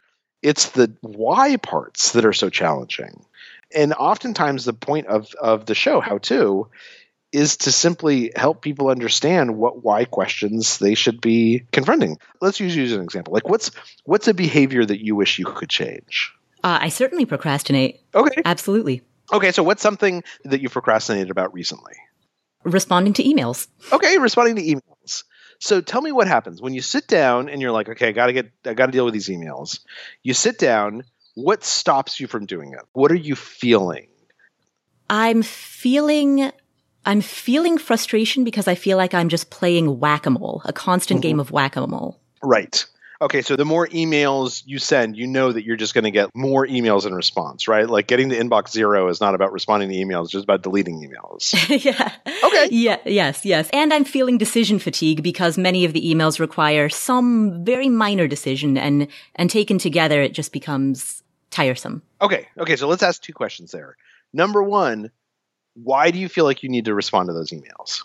[0.43, 3.25] It's the why parts that are so challenging.
[3.75, 6.69] And oftentimes the point of of the show, how to,
[7.37, 12.17] is to simply help people understand what why questions they should be confronting.
[12.41, 13.35] Let's use you as an example.
[13.35, 13.71] Like what's
[14.05, 16.33] what's a behavior that you wish you could change?
[16.65, 18.01] Uh, I certainly procrastinate.
[18.15, 18.41] Okay.
[18.43, 19.03] Absolutely.
[19.31, 21.93] Okay, so what's something that you procrastinated about recently?
[22.65, 23.69] Responding to emails.
[23.93, 25.25] Okay, responding to emails.
[25.59, 28.27] So tell me what happens when you sit down and you're like, okay, I got
[28.27, 29.81] to get, I got to deal with these emails.
[30.23, 31.05] You sit down.
[31.35, 32.81] What stops you from doing it?
[32.93, 34.09] What are you feeling?
[35.11, 36.51] I'm feeling
[37.07, 41.29] I'm feeling frustration because I feel like I'm just playing whack-a-mole, a constant mm-hmm.
[41.29, 42.21] game of whack-a-mole.
[42.43, 42.85] Right.
[43.21, 46.35] Okay, so the more emails you send, you know that you're just going to get
[46.35, 47.89] more emails in response, right?
[47.89, 51.01] Like getting to inbox zero is not about responding to emails, it's just about deleting
[51.01, 51.55] emails.
[51.85, 52.13] yeah.
[52.45, 52.69] Okay.
[52.71, 53.71] Yeah, yes, yes.
[53.73, 58.77] And I'm feeling decision fatigue because many of the emails require some very minor decision
[58.77, 62.03] and and taken together it just becomes tiresome.
[62.21, 62.49] Okay.
[62.59, 63.97] Okay, so let's ask two questions there.
[64.35, 65.11] Number 1,
[65.83, 68.03] why do you feel like you need to respond to those emails?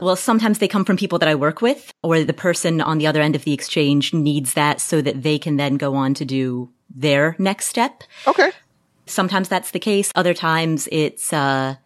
[0.00, 3.06] Well, sometimes they come from people that I work with, or the person on the
[3.06, 6.24] other end of the exchange needs that so that they can then go on to
[6.24, 8.02] do their next step.
[8.26, 8.50] Okay.
[9.06, 10.10] Sometimes that's the case.
[10.14, 11.76] Other times it's, uh,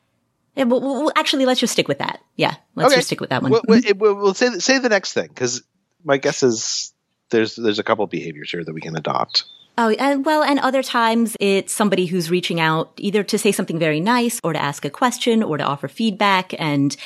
[0.57, 2.21] yeah, well, well, actually, let's just stick with that.
[2.37, 2.97] Yeah, let's okay.
[2.97, 3.53] just stick with that one.
[3.53, 5.63] We'll, we'll, we'll say say the next thing because
[6.03, 6.95] my guess is
[7.29, 9.45] there's there's a couple behaviors here that we can adopt.
[9.79, 13.79] Oh, and well, and other times it's somebody who's reaching out either to say something
[13.79, 16.55] very nice or to ask a question or to offer feedback.
[16.59, 16.97] And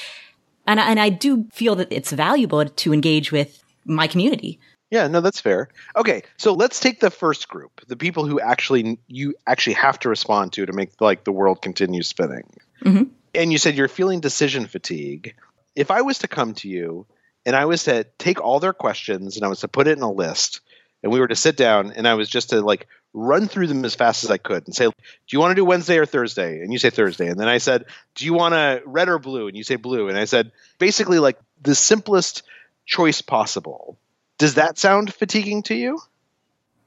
[0.67, 4.61] and, and I do feel that it's valuable to engage with my community.
[4.91, 5.69] Yeah, no, that's fair.
[5.97, 10.09] Okay, so let's take the first group, the people who actually you actually have to
[10.09, 12.51] respond to to make like the world continue spinning.
[12.85, 13.05] Mm-hmm.
[13.35, 15.35] And you said you're feeling decision fatigue.
[15.77, 17.07] If I was to come to you
[17.47, 20.03] and I was to take all their questions and I was to put it in
[20.03, 20.61] a list,
[21.03, 23.85] and we were to sit down and I was just to like run through them
[23.85, 24.93] as fast as I could and say, "Do
[25.29, 27.29] you want to do Wednesday or Thursday?" And you say Thursday.
[27.29, 30.09] And then I said, "Do you want to red or blue?" And you say blue.
[30.09, 32.43] And I said, basically like the simplest
[32.87, 33.99] choice possible.
[34.39, 36.01] Does that sound fatiguing to you?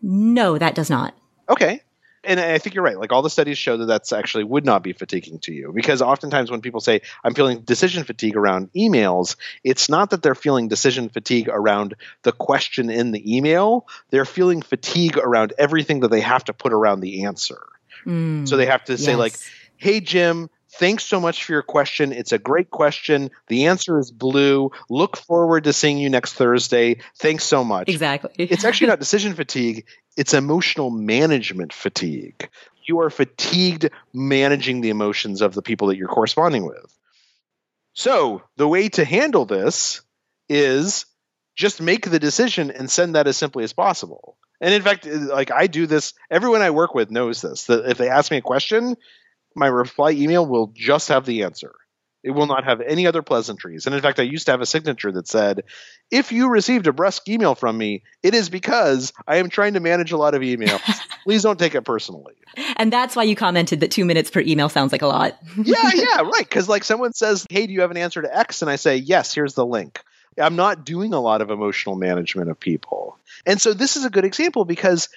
[0.02, 1.14] No, that does not.
[1.50, 1.82] Okay
[2.24, 2.98] and I think you're right.
[2.98, 6.02] Like all the studies show that that's actually would not be fatiguing to you because
[6.02, 10.68] oftentimes when people say I'm feeling decision fatigue around emails, it's not that they're feeling
[10.68, 13.88] decision fatigue around the question in the email.
[14.10, 17.62] They're feeling fatigue around everything that they have to put around the answer.
[18.06, 19.20] Mm, so they have to say yes.
[19.20, 19.34] like,
[19.78, 22.12] "Hey Jim, Thanks so much for your question.
[22.12, 23.30] It's a great question.
[23.48, 24.72] The answer is blue.
[24.90, 26.98] Look forward to seeing you next Thursday.
[27.20, 27.90] Thanks so much.
[27.90, 28.32] Exactly.
[28.40, 29.86] it's actually not decision fatigue,
[30.18, 32.50] it's emotional management fatigue.
[32.86, 36.98] You are fatigued managing the emotions of the people that you're corresponding with.
[37.94, 40.02] So, the way to handle this
[40.50, 41.06] is
[41.56, 44.38] just make the decision and send that as simply as possible.
[44.60, 47.98] And in fact, like I do this, everyone I work with knows this that if
[47.98, 48.96] they ask me a question,
[49.56, 51.74] my reply email will just have the answer.
[52.24, 53.86] It will not have any other pleasantries.
[53.86, 55.64] And in fact, I used to have a signature that said,
[56.10, 59.82] if you received a brusque email from me, it is because I am trying to
[59.82, 60.82] manage a lot of emails.
[61.26, 62.34] Please don't take it personally.
[62.78, 65.38] And that's why you commented that two minutes per email sounds like a lot.
[65.58, 66.48] yeah, yeah, right.
[66.48, 68.62] Because like someone says, hey, do you have an answer to X?
[68.62, 70.00] And I say, yes, here's the link.
[70.40, 73.18] I'm not doing a lot of emotional management of people.
[73.46, 75.10] And so this is a good example because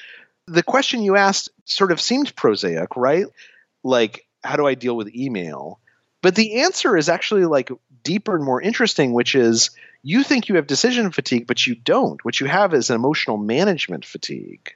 [0.46, 3.26] the question you asked sort of seemed prosaic, right?
[3.82, 5.80] Like, how do I deal with email?
[6.26, 7.70] But the answer is actually like
[8.02, 9.70] deeper and more interesting, which is
[10.02, 12.24] you think you have decision fatigue, but you don't.
[12.24, 14.74] What you have is an emotional management fatigue.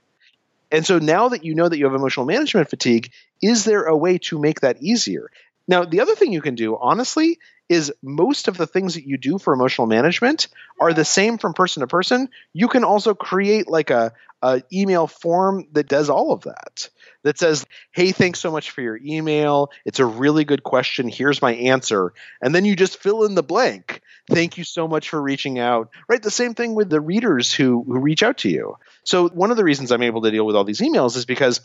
[0.71, 3.11] And so now that you know that you have emotional management fatigue,
[3.43, 5.29] is there a way to make that easier?
[5.67, 7.41] Now, the other thing you can do, honestly,
[7.71, 10.49] is most of the things that you do for emotional management
[10.81, 12.29] are the same from person to person.
[12.53, 14.13] You can also create like a,
[14.43, 16.91] a email form that does all of that.
[17.23, 19.71] That says, "Hey, thanks so much for your email.
[19.85, 21.09] It's a really good question.
[21.09, 22.13] Here's my answer."
[22.43, 24.01] And then you just fill in the blank.
[24.29, 25.91] Thank you so much for reaching out.
[26.09, 26.23] Right?
[26.23, 28.77] The same thing with the readers who who reach out to you.
[29.05, 31.61] So one of the reasons I'm able to deal with all these emails is because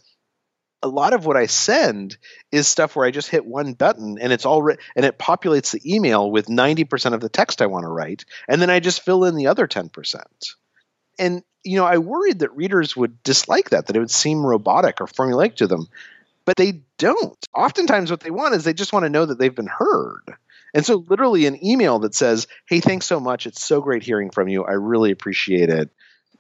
[0.84, 2.18] a lot of what I send
[2.52, 5.72] is stuff where I just hit one button and it's all re- and it populates
[5.72, 9.04] the email with 90% of the text I want to write and then I just
[9.04, 10.24] fill in the other 10%.
[11.18, 15.02] And you know, I worried that readers would dislike that that it would seem robotic
[15.02, 15.88] or formulaic to them.
[16.46, 17.38] But they don't.
[17.56, 20.36] Oftentimes what they want is they just want to know that they've been heard.
[20.76, 23.48] And so literally an email that says, "Hey, thanks so much.
[23.48, 24.64] It's so great hearing from you.
[24.64, 25.90] I really appreciate it.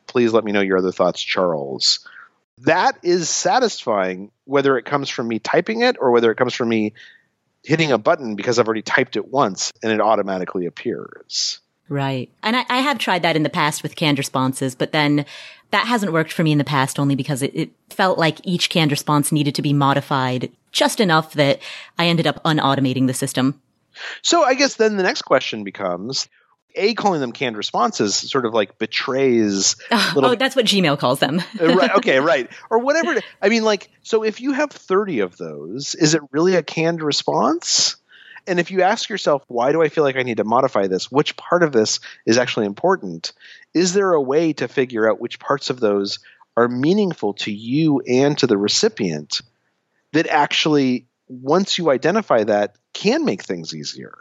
[0.05, 2.07] Please let me know your other thoughts, Charles."
[2.59, 6.69] That is satisfying whether it comes from me typing it or whether it comes from
[6.69, 6.93] me
[7.63, 11.59] hitting a button because I've already typed it once and it automatically appears.
[11.89, 12.31] Right.
[12.41, 15.25] And I, I, have tried that in the past with canned responses, but then
[15.69, 18.69] that hasn't worked for me in the past only because it, it felt like each
[18.69, 21.59] canned response needed to be modified just enough that
[21.97, 23.61] I ended up unautomating the system.
[24.23, 26.27] So I guess then the next question becomes
[26.75, 29.75] a calling them canned responses sort of like betrays.
[30.15, 31.41] Little, oh, that's what Gmail calls them.
[31.59, 31.91] Uh, right.
[31.97, 32.19] Okay.
[32.25, 32.49] Right.
[32.69, 33.21] Or whatever.
[33.41, 37.01] I mean, like, so if you have thirty of those, is it really a canned
[37.01, 37.97] response?
[38.47, 41.11] And if you ask yourself, why do I feel like I need to modify this?
[41.11, 43.33] Which part of this is actually important?
[43.73, 46.19] Is there a way to figure out which parts of those
[46.57, 49.41] are meaningful to you and to the recipient
[50.13, 54.17] that actually, once you identify that, can make things easier?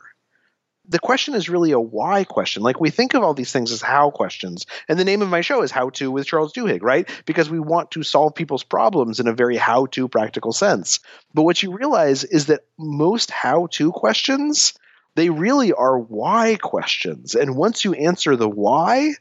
[0.87, 2.63] The question is really a why question.
[2.63, 4.67] Like we think of all these things as how questions.
[4.89, 7.09] And the name of my show is How To with Charles Duhigg, right?
[7.25, 11.01] Because we want to solve people's problems in a very how to practical sense.
[11.33, 14.75] But what you realize is that most how to questions,
[15.15, 17.35] they really are why questions.
[17.35, 19.15] And once you answer the why,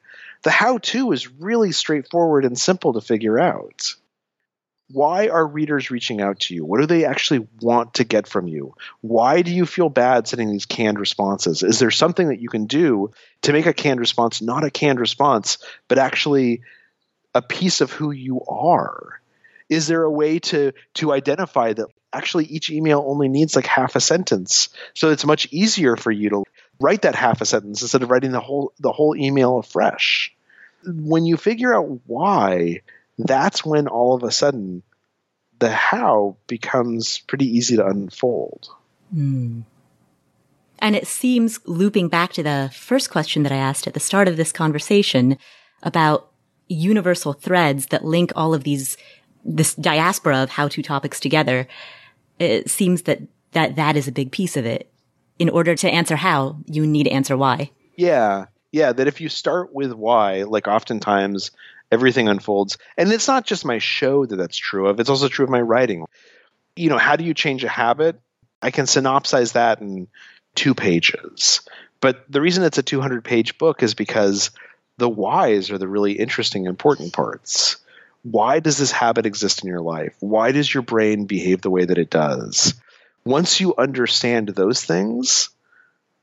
[0.43, 3.95] the how to is really straightforward and simple to figure out
[4.93, 6.63] why are readers reaching out to you?
[6.63, 8.75] What do they actually want to get from you?
[9.01, 11.63] Why do you feel bad sending these canned responses?
[11.63, 14.99] Is there something that you can do to make a canned response not a canned
[14.99, 16.61] response, but actually
[17.33, 19.19] a piece of who you are?
[19.67, 23.95] Is there a way to to identify that actually each email only needs like half
[23.95, 26.43] a sentence, so it's much easier for you to
[26.79, 30.35] write that half a sentence instead of writing the whole the whole email afresh?
[30.85, 32.81] When you figure out why
[33.17, 34.83] that's when all of a sudden
[35.59, 38.69] the how becomes pretty easy to unfold.
[39.15, 39.63] Mm.
[40.79, 44.27] And it seems looping back to the first question that I asked at the start
[44.27, 45.37] of this conversation
[45.81, 46.29] about
[46.67, 48.97] universal threads that link all of these,
[49.45, 51.67] this diaspora of how to topics together.
[52.39, 54.89] It seems that, that that is a big piece of it.
[55.39, 57.71] In order to answer how, you need to answer why.
[57.95, 58.45] Yeah.
[58.71, 58.91] Yeah.
[58.91, 61.51] That if you start with why, like oftentimes
[61.93, 62.77] everything unfolds.
[62.97, 65.61] And it's not just my show that that's true of, it's also true of my
[65.61, 66.05] writing.
[66.75, 68.19] You know, how do you change a habit?
[68.61, 70.07] I can synopsize that in
[70.55, 71.61] two pages.
[72.01, 74.51] But the reason it's a 200 page book is because
[74.97, 77.77] the whys are the really interesting, important parts.
[78.23, 80.15] Why does this habit exist in your life?
[80.19, 82.73] Why does your brain behave the way that it does?
[83.25, 85.49] Once you understand those things,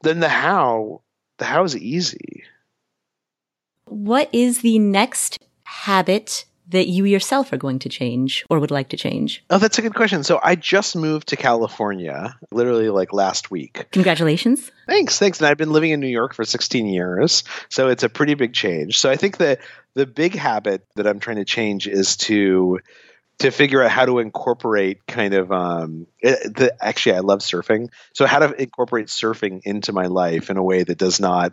[0.03, 1.03] then the how,
[1.39, 2.45] the how is easy.
[3.85, 5.39] What is the next
[5.71, 9.45] habit that you yourself are going to change or would like to change?
[9.51, 10.23] Oh, that's a good question.
[10.25, 13.87] So I just moved to California literally like last week.
[13.93, 14.71] Congratulations.
[14.87, 15.19] Thanks.
[15.19, 15.41] Thanks.
[15.41, 17.45] And I've been living in New York for 16 years.
[17.69, 18.99] So it's a pretty big change.
[18.99, 19.61] So I think that
[19.95, 22.81] the big habit that I'm trying to change is to
[23.41, 27.89] to figure out how to incorporate kind of um, it, the, actually i love surfing
[28.15, 31.53] so how to incorporate surfing into my life in a way that does not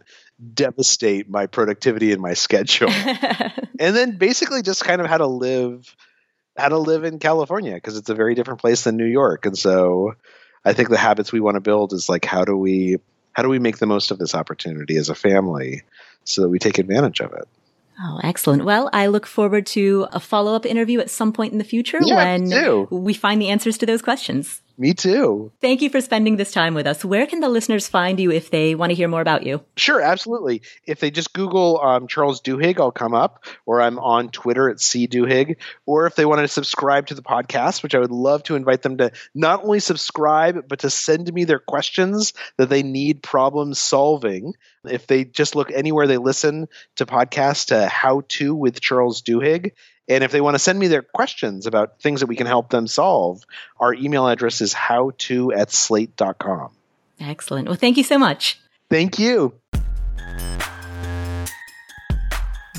[0.54, 2.90] devastate my productivity and my schedule.
[3.80, 5.96] and then basically just kind of how to live
[6.56, 9.46] how to live in California because it's a very different place than New York.
[9.46, 10.16] And so
[10.66, 12.98] I think the habits we want to build is like how do we
[13.34, 15.84] how do we make the most of this opportunity as a family
[16.24, 17.48] so that we take advantage of it.
[18.00, 18.64] Oh, excellent.
[18.64, 22.00] Well, I look forward to a follow up interview at some point in the future
[22.02, 24.62] yeah, when we find the answers to those questions.
[24.80, 25.52] Me too.
[25.60, 27.04] Thank you for spending this time with us.
[27.04, 29.64] Where can the listeners find you if they want to hear more about you?
[29.76, 30.62] Sure, absolutely.
[30.86, 34.80] If they just Google um, Charles Duhigg, I'll come up, or I'm on Twitter at
[34.80, 35.56] C Duhigg.
[35.88, 38.84] Or if they want to subscribe to the podcast, which I would love to invite
[38.84, 43.74] them to not only subscribe, but to send me their questions that they need problem
[43.74, 44.54] solving.
[44.84, 46.68] If they just look anywhere they listen
[46.98, 49.72] to podcasts to How To with Charles Duhigg,
[50.08, 52.70] and if they want to send me their questions about things that we can help
[52.70, 53.44] them solve,
[53.80, 56.72] our email address is howto at slate.com.
[57.20, 57.68] Excellent.
[57.68, 58.60] Well, thank you so much.
[58.90, 59.54] Thank you.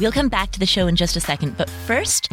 [0.01, 2.29] We'll come back to the show in just a second, but first,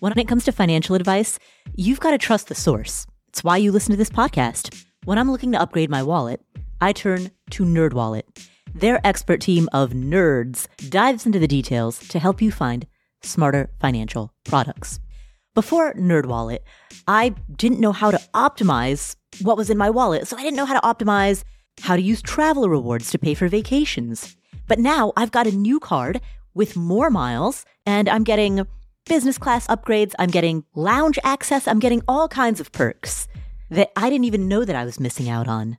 [0.00, 1.38] when it comes to financial advice,
[1.74, 3.06] you've got to trust the source.
[3.28, 4.84] It's why you listen to this podcast.
[5.04, 6.40] When I'm looking to upgrade my wallet,
[6.80, 8.22] I turn to NerdWallet.
[8.76, 12.86] Their expert team of nerds dives into the details to help you find
[13.22, 15.00] smarter financial products.
[15.54, 16.58] Before NerdWallet,
[17.08, 20.66] I didn't know how to optimize what was in my wallet, so I didn't know
[20.66, 21.42] how to optimize
[21.80, 24.36] how to use travel rewards to pay for vacations.
[24.68, 26.20] But now I've got a new card
[26.52, 28.66] with more miles, and I'm getting
[29.06, 33.26] business class upgrades, I'm getting lounge access, I'm getting all kinds of perks
[33.70, 35.78] that I didn't even know that I was missing out on.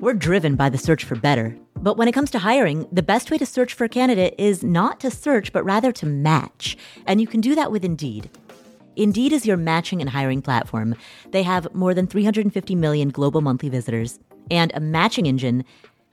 [0.00, 1.56] We're driven by the search for better.
[1.74, 4.62] But when it comes to hiring, the best way to search for a candidate is
[4.62, 6.76] not to search, but rather to match.
[7.06, 8.30] And you can do that with Indeed.
[8.94, 10.94] Indeed is your matching and hiring platform.
[11.32, 14.20] They have more than 350 million global monthly visitors
[14.52, 15.64] and a matching engine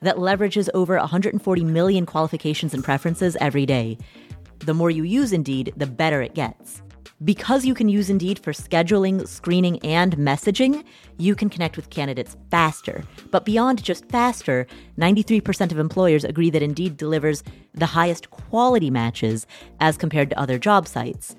[0.02, 4.00] that leverages over 140 million qualifications and preferences every day.
[4.60, 6.82] The more you use Indeed, the better it gets.
[7.24, 10.84] Because you can use Indeed for scheduling, screening, and messaging,
[11.18, 13.06] you can connect with candidates faster.
[13.32, 14.68] But beyond just faster,
[15.00, 17.42] 93% of employers agree that Indeed delivers
[17.74, 19.48] the highest quality matches
[19.80, 21.38] as compared to other job sites.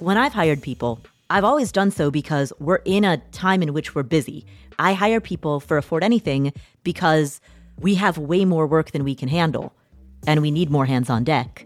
[0.00, 0.98] When I've hired people,
[1.30, 4.44] I've always done so because we're in a time in which we're busy.
[4.80, 6.52] I hire people for Afford Anything
[6.82, 7.40] because
[7.78, 9.72] we have way more work than we can handle,
[10.26, 11.64] and we need more hands on deck.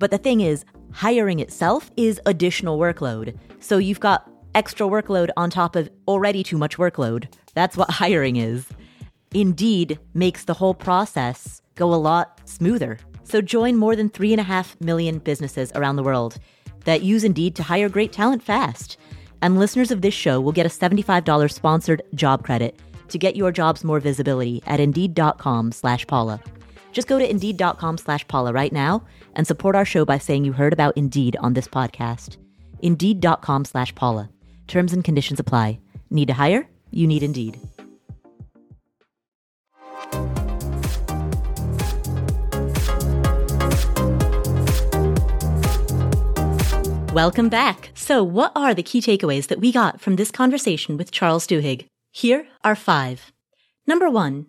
[0.00, 3.36] But the thing is, hiring itself is additional workload.
[3.60, 7.32] So you've got extra workload on top of already too much workload.
[7.54, 8.66] That's what hiring is.
[9.32, 12.98] Indeed makes the whole process go a lot smoother.
[13.24, 16.38] So join more than 3.5 million businesses around the world
[16.84, 18.96] that use Indeed to hire great talent fast.
[19.42, 22.74] And listeners of this show will get a $75 sponsored job credit
[23.08, 26.40] to get your jobs more visibility at Indeed.com slash Paula.
[26.92, 29.04] Just go to Indeed.com slash Paula right now
[29.38, 32.36] and support our show by saying you heard about Indeed on this podcast.
[32.80, 34.28] Indeed.com slash Paula.
[34.66, 35.78] Terms and conditions apply.
[36.10, 36.68] Need to hire?
[36.90, 37.58] You need Indeed.
[47.14, 47.90] Welcome back.
[47.94, 51.86] So, what are the key takeaways that we got from this conversation with Charles Duhigg?
[52.12, 53.32] Here are five.
[53.86, 54.46] Number one,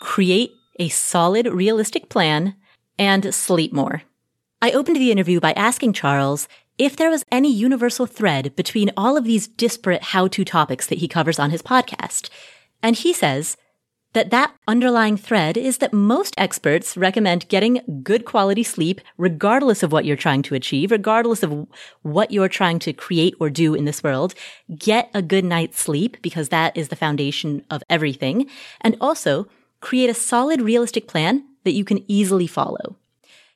[0.00, 2.54] create a solid, realistic plan
[2.98, 4.02] and sleep more.
[4.60, 9.16] I opened the interview by asking Charles if there was any universal thread between all
[9.16, 12.28] of these disparate how-to topics that he covers on his podcast.
[12.82, 13.56] And he says
[14.14, 19.92] that that underlying thread is that most experts recommend getting good quality sleep regardless of
[19.92, 21.66] what you're trying to achieve, regardless of
[22.02, 24.34] what you're trying to create or do in this world.
[24.76, 28.48] Get a good night's sleep because that is the foundation of everything.
[28.80, 29.46] And also
[29.80, 32.96] create a solid, realistic plan that you can easily follow.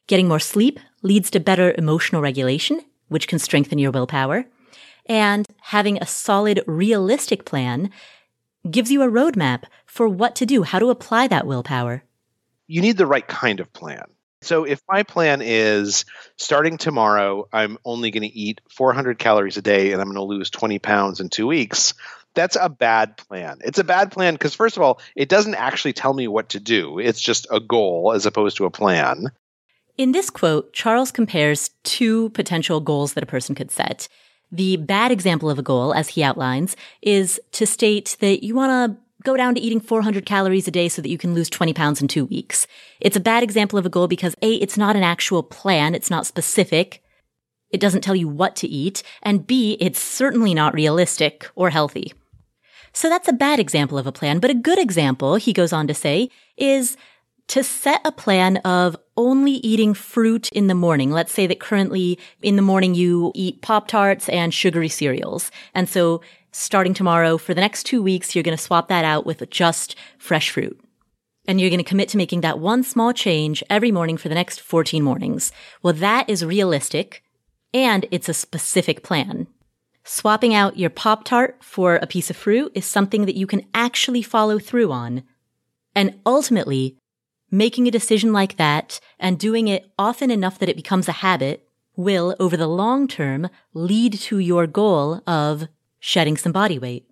[0.06, 4.44] Getting more sleep leads to better emotional regulation, which can strengthen your willpower.
[5.06, 7.90] And having a solid, realistic plan
[8.70, 12.04] gives you a roadmap for what to do, how to apply that willpower.
[12.66, 14.04] You need the right kind of plan.
[14.42, 16.04] So if my plan is
[16.36, 20.22] starting tomorrow, I'm only going to eat 400 calories a day and I'm going to
[20.22, 21.94] lose 20 pounds in two weeks,
[22.34, 23.58] that's a bad plan.
[23.64, 26.60] It's a bad plan because, first of all, it doesn't actually tell me what to
[26.60, 26.98] do.
[26.98, 29.32] It's just a goal as opposed to a plan.
[29.98, 34.08] In this quote, Charles compares two potential goals that a person could set.
[34.50, 38.70] The bad example of a goal, as he outlines, is to state that you want
[38.92, 41.72] to go down to eating 400 calories a day so that you can lose 20
[41.72, 42.66] pounds in two weeks.
[43.00, 45.94] It's a bad example of a goal because A, it's not an actual plan.
[45.94, 47.02] It's not specific.
[47.70, 49.02] It doesn't tell you what to eat.
[49.22, 52.12] And B, it's certainly not realistic or healthy.
[52.92, 54.38] So that's a bad example of a plan.
[54.38, 56.96] But a good example, he goes on to say, is
[57.48, 61.10] to set a plan of only eating fruit in the morning.
[61.10, 65.50] Let's say that currently in the morning you eat Pop Tarts and sugary cereals.
[65.74, 66.22] And so
[66.52, 69.96] starting tomorrow for the next two weeks, you're going to swap that out with just
[70.18, 70.78] fresh fruit.
[71.46, 74.34] And you're going to commit to making that one small change every morning for the
[74.34, 75.50] next 14 mornings.
[75.82, 77.22] Well, that is realistic
[77.74, 79.48] and it's a specific plan.
[80.04, 83.66] Swapping out your Pop Tart for a piece of fruit is something that you can
[83.72, 85.22] actually follow through on.
[85.94, 86.96] And ultimately,
[87.50, 91.68] making a decision like that and doing it often enough that it becomes a habit
[91.94, 95.68] will, over the long term, lead to your goal of
[96.00, 97.06] shedding some body weight.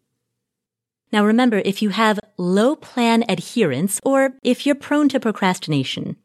[1.13, 6.17] Now remember, if you have low plan adherence or if you're prone to procrastination,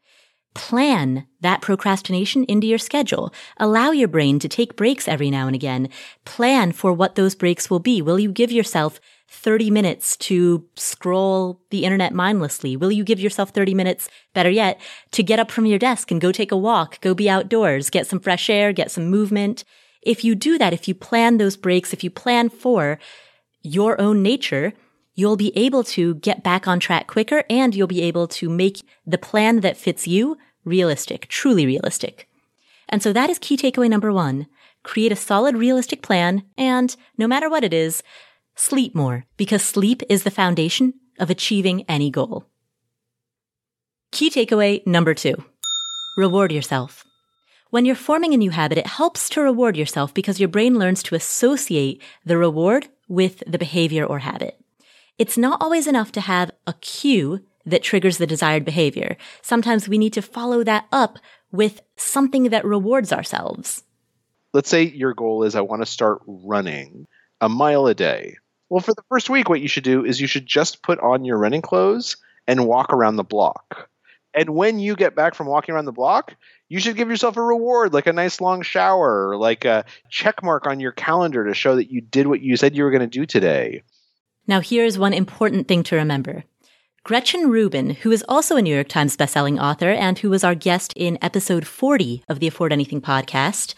[0.56, 3.32] plan that procrastination into your schedule.
[3.58, 5.90] Allow your brain to take breaks every now and again.
[6.24, 8.02] Plan for what those breaks will be.
[8.02, 9.00] Will you give yourself
[9.30, 12.78] 30 minutes to scroll the internet mindlessly?
[12.78, 14.80] Will you give yourself 30 minutes, better yet,
[15.12, 18.08] to get up from your desk and go take a walk, go be outdoors, get
[18.08, 19.64] some fresh air, get some movement?
[20.02, 22.98] If you do that, if you plan those breaks, if you plan for
[23.62, 24.74] your own nature,
[25.16, 28.84] you'll be able to get back on track quicker and you'll be able to make
[29.06, 32.28] the plan that fits you realistic, truly realistic.
[32.88, 34.48] And so that is key takeaway number one.
[34.84, 38.04] Create a solid, realistic plan and no matter what it is,
[38.56, 42.46] sleep more because sleep is the foundation of achieving any goal.
[44.12, 45.44] Key takeaway number two.
[46.18, 47.04] Reward yourself.
[47.72, 51.04] When you're forming a new habit, it helps to reward yourself because your brain learns
[51.04, 54.58] to associate the reward with the behavior or habit.
[55.18, 59.16] It's not always enough to have a cue that triggers the desired behavior.
[59.42, 61.20] Sometimes we need to follow that up
[61.52, 63.84] with something that rewards ourselves.
[64.54, 67.08] Let's say your goal is I want to start running
[67.40, 68.36] a mile a day.
[68.70, 71.24] Well, for the first week, what you should do is you should just put on
[71.24, 73.90] your running clothes and walk around the block.
[74.34, 76.36] And when you get back from walking around the block,
[76.68, 80.68] you should give yourself a reward, like a nice long shower, like a check mark
[80.68, 83.08] on your calendar to show that you did what you said you were going to
[83.08, 83.82] do today.
[84.48, 86.44] Now, here's one important thing to remember.
[87.04, 90.56] Gretchen Rubin, who is also a New York Times bestselling author and who was our
[90.56, 93.74] guest in episode 40 of the Afford Anything podcast,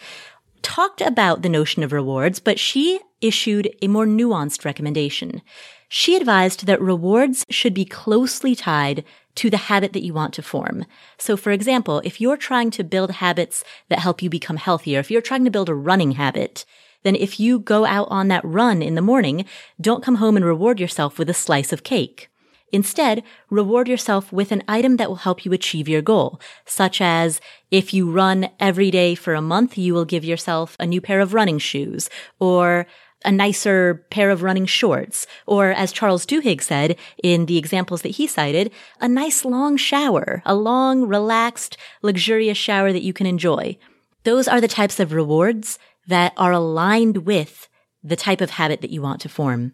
[0.62, 5.42] talked about the notion of rewards, but she issued a more nuanced recommendation.
[5.88, 9.04] She advised that rewards should be closely tied
[9.36, 10.84] to the habit that you want to form.
[11.16, 15.10] So for example, if you're trying to build habits that help you become healthier, if
[15.10, 16.66] you're trying to build a running habit,
[17.08, 19.46] then if you go out on that run in the morning,
[19.80, 22.28] don't come home and reward yourself with a slice of cake.
[22.70, 27.40] Instead, reward yourself with an item that will help you achieve your goal, such as
[27.70, 31.20] if you run every day for a month, you will give yourself a new pair
[31.20, 32.86] of running shoes or
[33.24, 36.94] a nicer pair of running shorts, or as Charles Duhigg said
[37.24, 42.92] in the examples that he cited, a nice long shower, a long, relaxed, luxurious shower
[42.92, 43.78] that you can enjoy.
[44.24, 45.78] Those are the types of rewards
[46.08, 47.68] that are aligned with
[48.02, 49.72] the type of habit that you want to form.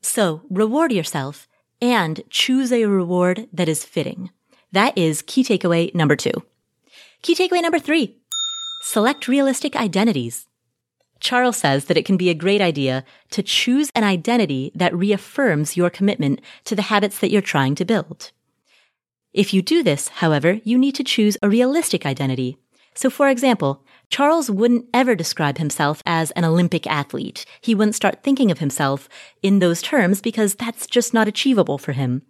[0.00, 1.48] So reward yourself
[1.80, 4.30] and choose a reward that is fitting.
[4.72, 6.44] That is key takeaway number two.
[7.22, 8.16] Key takeaway number three.
[8.82, 10.46] Select realistic identities.
[11.20, 15.76] Charles says that it can be a great idea to choose an identity that reaffirms
[15.76, 18.30] your commitment to the habits that you're trying to build.
[19.32, 22.56] If you do this, however, you need to choose a realistic identity.
[22.94, 27.44] So for example, Charles wouldn't ever describe himself as an Olympic athlete.
[27.60, 29.08] He wouldn't start thinking of himself
[29.42, 32.22] in those terms because that's just not achievable for him.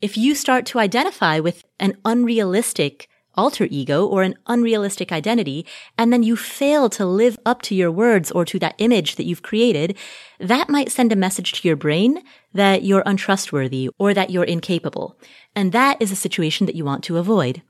[0.00, 5.66] If you start to identify with an unrealistic alter ego or an unrealistic identity,
[5.96, 9.24] and then you fail to live up to your words or to that image that
[9.24, 9.96] you've created,
[10.38, 15.18] that might send a message to your brain that you're untrustworthy or that you're incapable.
[15.54, 17.62] And that is a situation that you want to avoid.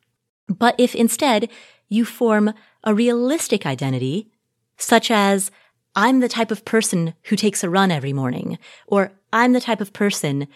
[0.48, 1.48] But if instead
[1.88, 4.30] you form a realistic identity,
[4.76, 5.50] such as,
[5.94, 9.80] I'm the type of person who takes a run every morning, or I'm the type
[9.80, 10.48] of person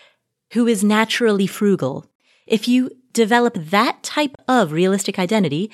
[0.53, 2.07] who is naturally frugal.
[2.47, 5.71] If you develop that type of realistic identity,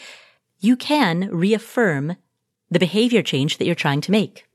[0.61, 2.17] you can reaffirm
[2.71, 4.47] the behavior change that you're trying to make.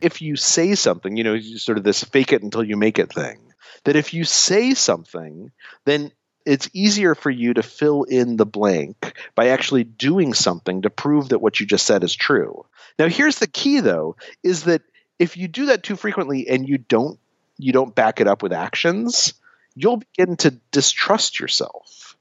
[0.00, 3.12] If you say something, you know, sort of this fake it until you make it
[3.12, 3.38] thing,
[3.84, 5.52] that if you say something,
[5.84, 6.10] then
[6.44, 11.30] it's easier for you to fill in the blank by actually doing something to prove
[11.30, 12.66] that what you just said is true.
[12.98, 14.82] Now here's the key though is that
[15.18, 17.18] if you do that too frequently and you don't
[17.56, 19.34] you don't back it up with actions,
[19.74, 22.16] you'll begin to distrust yourself.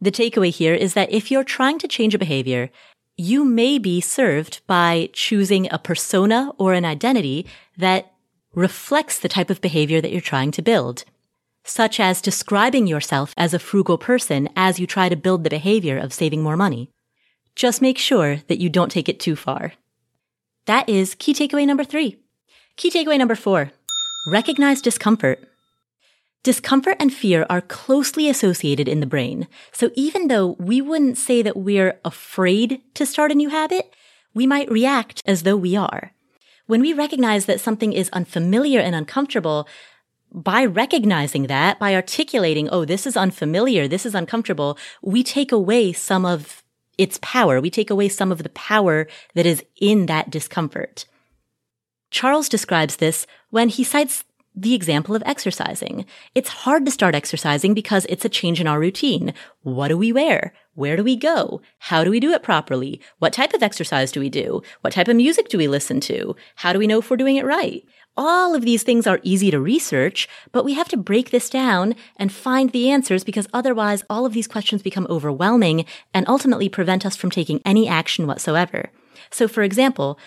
[0.00, 2.70] The takeaway here is that if you're trying to change a behavior,
[3.16, 7.46] you may be served by choosing a persona or an identity
[7.78, 8.12] that
[8.54, 11.04] reflects the type of behavior that you're trying to build,
[11.66, 15.98] such as describing yourself as a frugal person as you try to build the behavior
[15.98, 16.90] of saving more money.
[17.54, 19.72] Just make sure that you don't take it too far.
[20.66, 22.18] That is key takeaway number three.
[22.76, 23.72] Key takeaway number four.
[24.26, 25.48] Recognize discomfort.
[26.42, 29.48] Discomfort and fear are closely associated in the brain.
[29.72, 33.92] So even though we wouldn't say that we're afraid to start a new habit,
[34.34, 36.12] we might react as though we are.
[36.66, 39.66] When we recognize that something is unfamiliar and uncomfortable,
[40.32, 45.92] by recognizing that, by articulating, oh, this is unfamiliar, this is uncomfortable, we take away
[45.92, 46.62] some of
[46.98, 47.60] its power.
[47.60, 51.04] We take away some of the power that is in that discomfort.
[52.10, 54.24] Charles describes this when he cites
[54.56, 56.06] the example of exercising.
[56.34, 59.34] It's hard to start exercising because it's a change in our routine.
[59.62, 60.54] What do we wear?
[60.74, 61.60] Where do we go?
[61.78, 63.00] How do we do it properly?
[63.18, 64.62] What type of exercise do we do?
[64.80, 66.34] What type of music do we listen to?
[66.56, 67.84] How do we know if we're doing it right?
[68.16, 71.94] All of these things are easy to research, but we have to break this down
[72.16, 75.84] and find the answers because otherwise all of these questions become overwhelming
[76.14, 78.90] and ultimately prevent us from taking any action whatsoever.
[79.30, 80.18] So for example,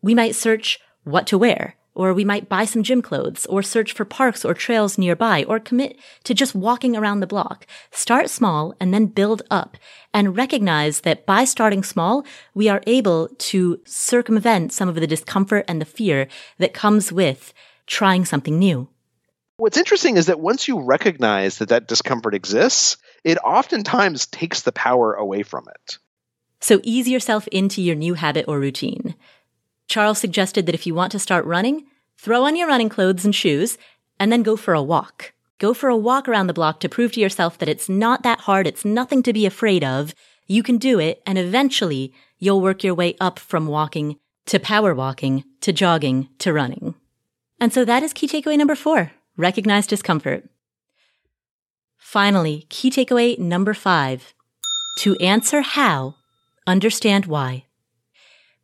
[0.00, 1.76] we might search what to wear.
[1.94, 5.60] Or we might buy some gym clothes or search for parks or trails nearby or
[5.60, 7.66] commit to just walking around the block.
[7.92, 9.76] Start small and then build up
[10.12, 15.64] and recognize that by starting small, we are able to circumvent some of the discomfort
[15.68, 16.26] and the fear
[16.58, 17.54] that comes with
[17.86, 18.88] trying something new.
[19.56, 24.72] What's interesting is that once you recognize that that discomfort exists, it oftentimes takes the
[24.72, 25.98] power away from it.
[26.60, 29.14] So ease yourself into your new habit or routine.
[29.88, 33.34] Charles suggested that if you want to start running, throw on your running clothes and
[33.34, 33.78] shoes
[34.18, 35.32] and then go for a walk.
[35.58, 38.40] Go for a walk around the block to prove to yourself that it's not that
[38.40, 38.66] hard.
[38.66, 40.14] It's nothing to be afraid of.
[40.46, 41.22] You can do it.
[41.26, 46.52] And eventually you'll work your way up from walking to power walking to jogging to
[46.52, 46.94] running.
[47.60, 49.12] And so that is key takeaway number four.
[49.36, 50.44] Recognize discomfort.
[51.96, 54.34] Finally, key takeaway number five.
[54.98, 56.16] To answer how,
[56.66, 57.63] understand why.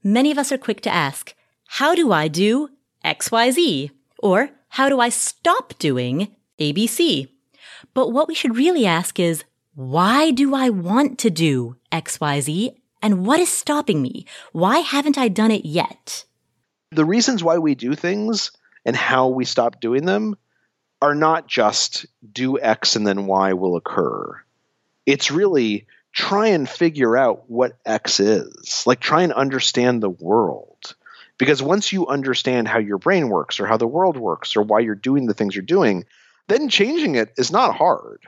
[0.02, 1.34] Many of us are quick to ask,
[1.66, 2.70] how do I do
[3.04, 3.90] XYZ?
[4.18, 7.28] Or how do I stop doing ABC?
[7.92, 9.44] But what we should really ask is,
[9.74, 12.74] why do I want to do XYZ?
[13.02, 14.26] And what is stopping me?
[14.52, 16.24] Why haven't I done it yet?
[16.90, 18.52] The reasons why we do things
[18.84, 20.36] and how we stop doing them
[21.02, 24.42] are not just do X and then Y will occur.
[25.06, 28.84] It's really try and figure out what X is.
[28.86, 30.94] Like try and understand the world.
[31.38, 34.80] Because once you understand how your brain works or how the world works or why
[34.80, 36.04] you're doing the things you're doing,
[36.48, 38.20] then changing it is not hard.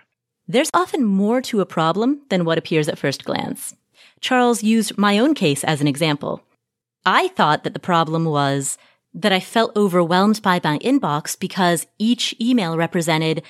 [0.48, 3.74] There's often more to a problem than what appears at first glance.
[4.20, 6.42] Charles used my own case as an example.
[7.04, 8.78] I thought that the problem was
[9.14, 13.42] that I felt overwhelmed by my inbox because each email represented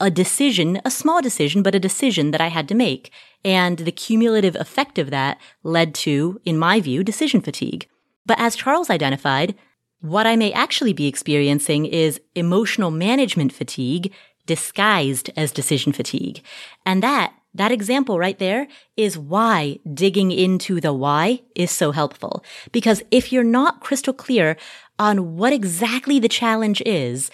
[0.00, 3.10] a decision, a small decision, but a decision that I had to make.
[3.44, 7.88] And the cumulative effect of that led to, in my view, decision fatigue.
[8.26, 9.54] But as Charles identified,
[10.00, 14.12] what I may actually be experiencing is emotional management fatigue
[14.46, 16.42] disguised as decision fatigue.
[16.86, 22.44] And that, that example right there is why digging into the why is so helpful.
[22.70, 24.56] Because if you're not crystal clear
[24.98, 27.30] on what exactly the challenge is,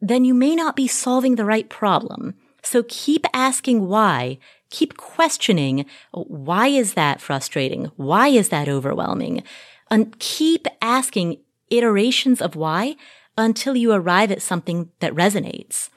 [0.00, 2.34] then you may not be solving the right problem.
[2.62, 4.38] So keep asking why.
[4.70, 7.90] Keep questioning why is that frustrating?
[7.96, 9.42] Why is that overwhelming?
[9.90, 11.38] And keep asking
[11.70, 12.96] iterations of why
[13.36, 15.90] until you arrive at something that resonates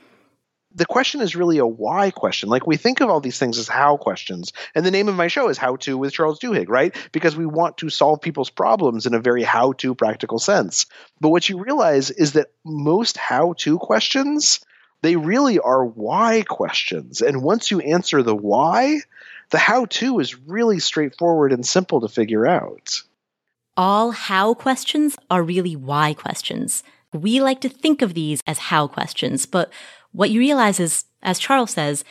[0.73, 2.49] the question is really a why question.
[2.49, 4.53] Like we think of all these things as how questions.
[4.73, 6.95] And the name of my show is How To with Charles Duhigg, right?
[7.11, 10.85] Because we want to solve people's problems in a very how to practical sense.
[11.19, 14.61] But what you realize is that most how to questions,
[15.01, 17.21] they really are why questions.
[17.21, 19.01] And once you answer the why,
[19.49, 23.01] the how to is really straightforward and simple to figure out.
[23.75, 26.83] All how questions are really why questions.
[27.13, 29.71] We like to think of these as how questions, but
[30.11, 32.03] what you realize is, as Charles says,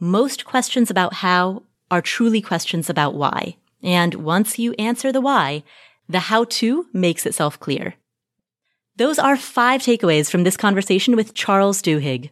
[0.00, 3.56] most questions about how are truly questions about why.
[3.82, 5.62] And once you answer the why,
[6.08, 7.94] the how to makes itself clear.
[8.96, 12.30] Those are five takeaways from this conversation with Charles Duhigg.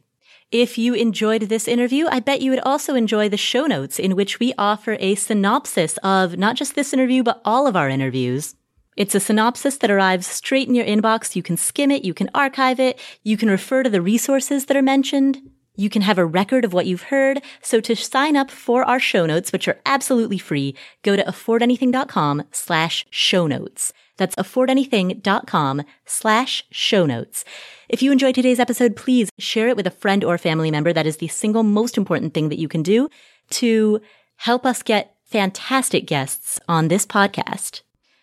[0.51, 4.15] If you enjoyed this interview, I bet you would also enjoy the show notes in
[4.15, 8.55] which we offer a synopsis of not just this interview, but all of our interviews.
[8.97, 11.35] It's a synopsis that arrives straight in your inbox.
[11.35, 12.05] You can skim it.
[12.05, 12.99] You can archive it.
[13.23, 15.41] You can refer to the resources that are mentioned.
[15.75, 17.41] You can have a record of what you've heard.
[17.63, 22.43] So to sign up for our show notes, which are absolutely free, go to affordanything.com
[22.51, 23.93] slash show notes.
[24.19, 27.45] That's affordanything.com slash show notes.
[27.89, 30.93] If you enjoyed today's episode, please share it with a friend or family member.
[30.93, 33.09] That is the single most important thing that you can do
[33.51, 34.03] to
[34.37, 37.81] help us get fantastic guests on this podcast.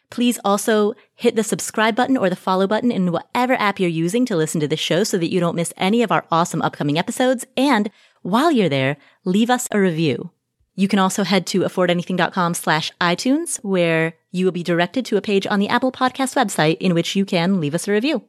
[0.10, 4.26] Please also hit the subscribe button or the follow button in whatever app you're using
[4.26, 6.98] to listen to the show so that you don't miss any of our awesome upcoming
[6.98, 7.46] episodes.
[7.56, 7.92] And
[8.22, 10.32] while you're there, leave us a review.
[10.76, 15.22] You can also head to affordanything.com slash iTunes where You will be directed to a
[15.22, 18.24] page on the Apple Podcast website in which you can leave us a review.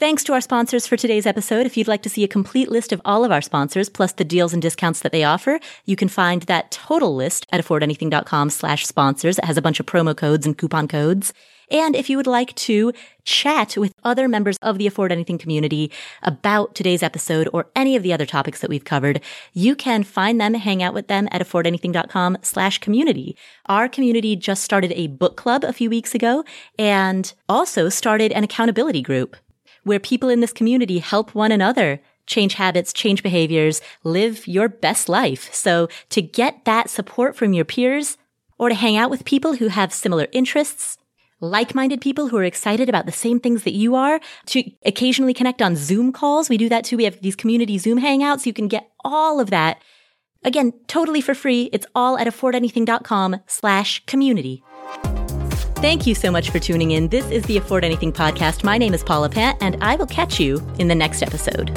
[0.00, 1.66] Thanks to our sponsors for today's episode.
[1.66, 4.24] If you'd like to see a complete list of all of our sponsors, plus the
[4.24, 8.86] deals and discounts that they offer, you can find that total list at affordanything.com slash
[8.86, 9.36] sponsors.
[9.36, 11.34] It has a bunch of promo codes and coupon codes.
[11.70, 12.94] And if you would like to
[13.24, 15.92] chat with other members of the Afford Anything community
[16.22, 19.20] about today's episode or any of the other topics that we've covered,
[19.52, 23.36] you can find them, hang out with them at affordanything.com slash community.
[23.66, 26.42] Our community just started a book club a few weeks ago
[26.78, 29.36] and also started an accountability group
[29.84, 35.08] where people in this community help one another change habits, change behaviors, live your best
[35.08, 35.52] life.
[35.52, 38.16] So to get that support from your peers
[38.58, 40.96] or to hang out with people who have similar interests,
[41.40, 45.60] like-minded people who are excited about the same things that you are, to occasionally connect
[45.60, 46.48] on Zoom calls.
[46.48, 46.98] We do that too.
[46.98, 48.46] We have these community Zoom hangouts.
[48.46, 49.82] You can get all of that.
[50.44, 51.68] Again, totally for free.
[51.72, 54.62] It's all at affordanything.com slash community.
[55.80, 57.08] Thank you so much for tuning in.
[57.08, 58.62] This is the Afford Anything podcast.
[58.62, 61.70] My name is Paula Pant, and I will catch you in the next episode.